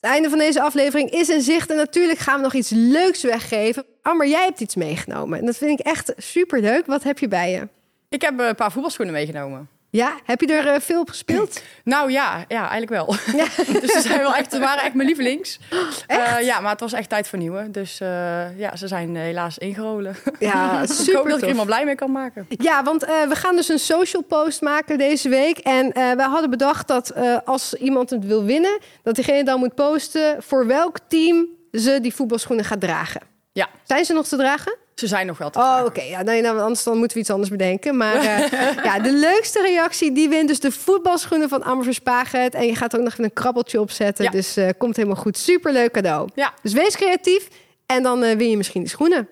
[0.00, 1.70] Het einde van deze aflevering is in zicht.
[1.70, 3.84] En natuurlijk gaan we nog iets leuks weggeven.
[4.02, 5.38] Amber, jij hebt iets meegenomen.
[5.38, 6.86] En dat vind ik echt super leuk.
[6.86, 7.68] Wat heb je bij je?
[8.08, 9.68] Ik heb een paar voetbalschoenen meegenomen.
[9.92, 11.62] Ja, heb je er uh, veel op gespeeld?
[11.84, 13.14] Nou ja, ja eigenlijk wel.
[13.40, 13.44] Ja.
[13.80, 15.58] dus ze, zijn wel echt, ze waren echt mijn lievelings.
[16.06, 16.40] Echt?
[16.40, 17.70] Uh, ja, maar het was echt tijd voor nieuwe.
[17.70, 20.16] Dus uh, ja, ze zijn helaas ingerolen.
[20.38, 22.46] Ja, super Ik hoop dat ik er iemand blij mee kan maken.
[22.48, 25.58] Ja, want we gaan dus een social post maken deze week.
[25.58, 27.12] En we hadden bedacht dat
[27.44, 28.78] als iemand het wil winnen...
[29.02, 33.20] dat diegene dan moet posten voor welk team ze die voetbalschoenen gaat dragen.
[33.52, 33.68] Ja.
[33.82, 34.76] Zijn ze nog te dragen?
[34.94, 35.86] Ze zijn nog wel te Oh, oké.
[35.86, 36.08] Okay.
[36.08, 37.96] Ja, nee, nou, anders dan moeten we iets anders bedenken.
[37.96, 38.52] Maar uh,
[38.88, 42.54] ja, de leukste reactie, die wint dus de voetbalschoenen van Amber Verspaget.
[42.54, 44.24] En je gaat er ook nog een krabbeltje opzetten.
[44.24, 44.30] Ja.
[44.30, 45.38] Dus uh, komt helemaal goed.
[45.38, 46.28] Superleuk cadeau.
[46.34, 46.52] Ja.
[46.62, 47.48] Dus wees creatief
[47.86, 49.28] en dan uh, win je misschien die schoenen.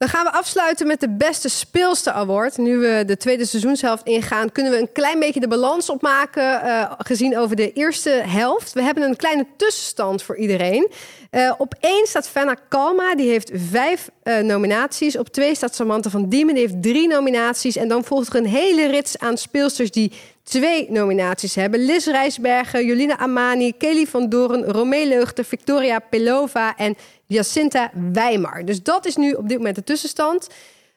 [0.00, 2.56] Dan gaan we afsluiten met de beste speelster award.
[2.58, 6.42] Nu we de tweede seizoenshelft ingaan, kunnen we een klein beetje de balans opmaken.
[6.64, 8.72] Uh, gezien over de eerste helft.
[8.72, 10.90] We hebben een kleine tussenstand voor iedereen.
[11.30, 15.18] Uh, op één staat Fenna Kalma, die heeft vijf uh, nominaties.
[15.18, 17.76] Op twee staat Samantha van Diemen, die heeft drie nominaties.
[17.76, 20.12] En dan volgt er een hele rits aan speelsters die
[20.50, 21.84] twee nominaties hebben.
[21.84, 26.96] Liz Rijsbergen, Jolina Amani, Kelly van Doren, Romee Leugter, Victoria Pelova en
[27.26, 28.64] Jacinta Wijmar.
[28.64, 30.48] Dus dat is nu op dit moment de tussenstand.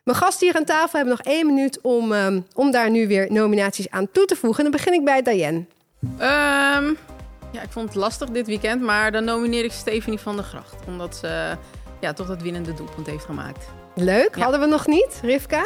[0.04, 3.32] Mijn gasten hier aan tafel hebben nog één minuut om, um, om daar nu weer
[3.32, 4.66] nominaties aan toe te voegen.
[4.66, 5.66] En dan begin ik bij Diane.
[6.00, 6.98] Um,
[7.52, 10.76] ja, ik vond het lastig dit weekend, maar dan nomineer ik Stephanie van der Gracht.
[10.88, 11.58] Omdat ze
[12.00, 13.66] ja, toch dat winnende doelpunt heeft gemaakt.
[13.96, 14.42] Leuk, ja.
[14.42, 15.66] hadden we nog niet, Rivka?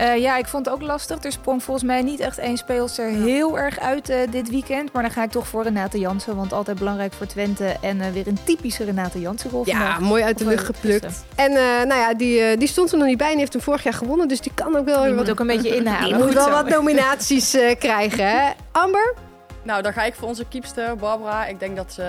[0.00, 1.24] Uh, ja, ik vond het ook lastig.
[1.24, 4.92] Er sprong volgens mij niet echt één speelster heel erg uit uh, dit weekend.
[4.92, 6.36] Maar dan ga ik toch voor Renate Jansen.
[6.36, 7.76] Want altijd belangrijk voor Twente.
[7.80, 9.62] En uh, weer een typische Renate Jansen rol.
[9.66, 10.00] Ja, vandaag.
[10.00, 11.24] mooi uit de lucht geplukt.
[11.34, 11.52] En
[11.88, 14.28] nou ja, die, die stond er nog niet bij en heeft hem vorig jaar gewonnen.
[14.28, 15.02] Dus die kan ook wel...
[15.02, 16.16] Die wat, moet ook een beetje inhalen.
[16.16, 16.50] Die moet wel zo.
[16.50, 18.50] wat nominaties krijgen, hè?
[18.72, 19.14] Amber?
[19.62, 21.46] Nou, dan ga ik voor onze keepster, Barbara.
[21.46, 22.02] Ik denk dat ze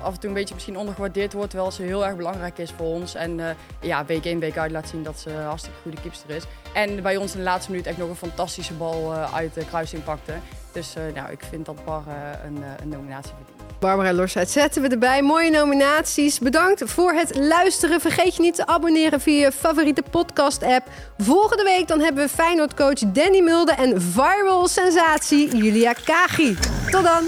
[0.00, 2.86] af en toe een beetje misschien ondergewaardeerd wordt, terwijl ze heel erg belangrijk is voor
[2.86, 3.14] ons.
[3.14, 3.46] En uh,
[3.80, 6.42] ja, week in, week uit laat zien dat ze een hartstikke goede keepster is.
[6.78, 9.64] En bij ons in de laatste minuut echt nog een fantastische bal uh, uit de
[9.64, 10.32] kruising pakte.
[10.72, 12.04] Dus uh, nou, ik vind dat Bar
[12.44, 13.78] een, een nominatie verdient.
[13.78, 15.22] Barbara Lorsheid zetten we erbij.
[15.22, 16.38] Mooie nominaties.
[16.38, 18.00] Bedankt voor het luisteren.
[18.00, 20.88] Vergeet je niet te abonneren via je favoriete podcast-app.
[21.18, 26.56] Volgende week dan hebben we Feyenoord-coach Danny Mulder en viral sensatie Julia Kagi.
[26.90, 27.24] Tot dan!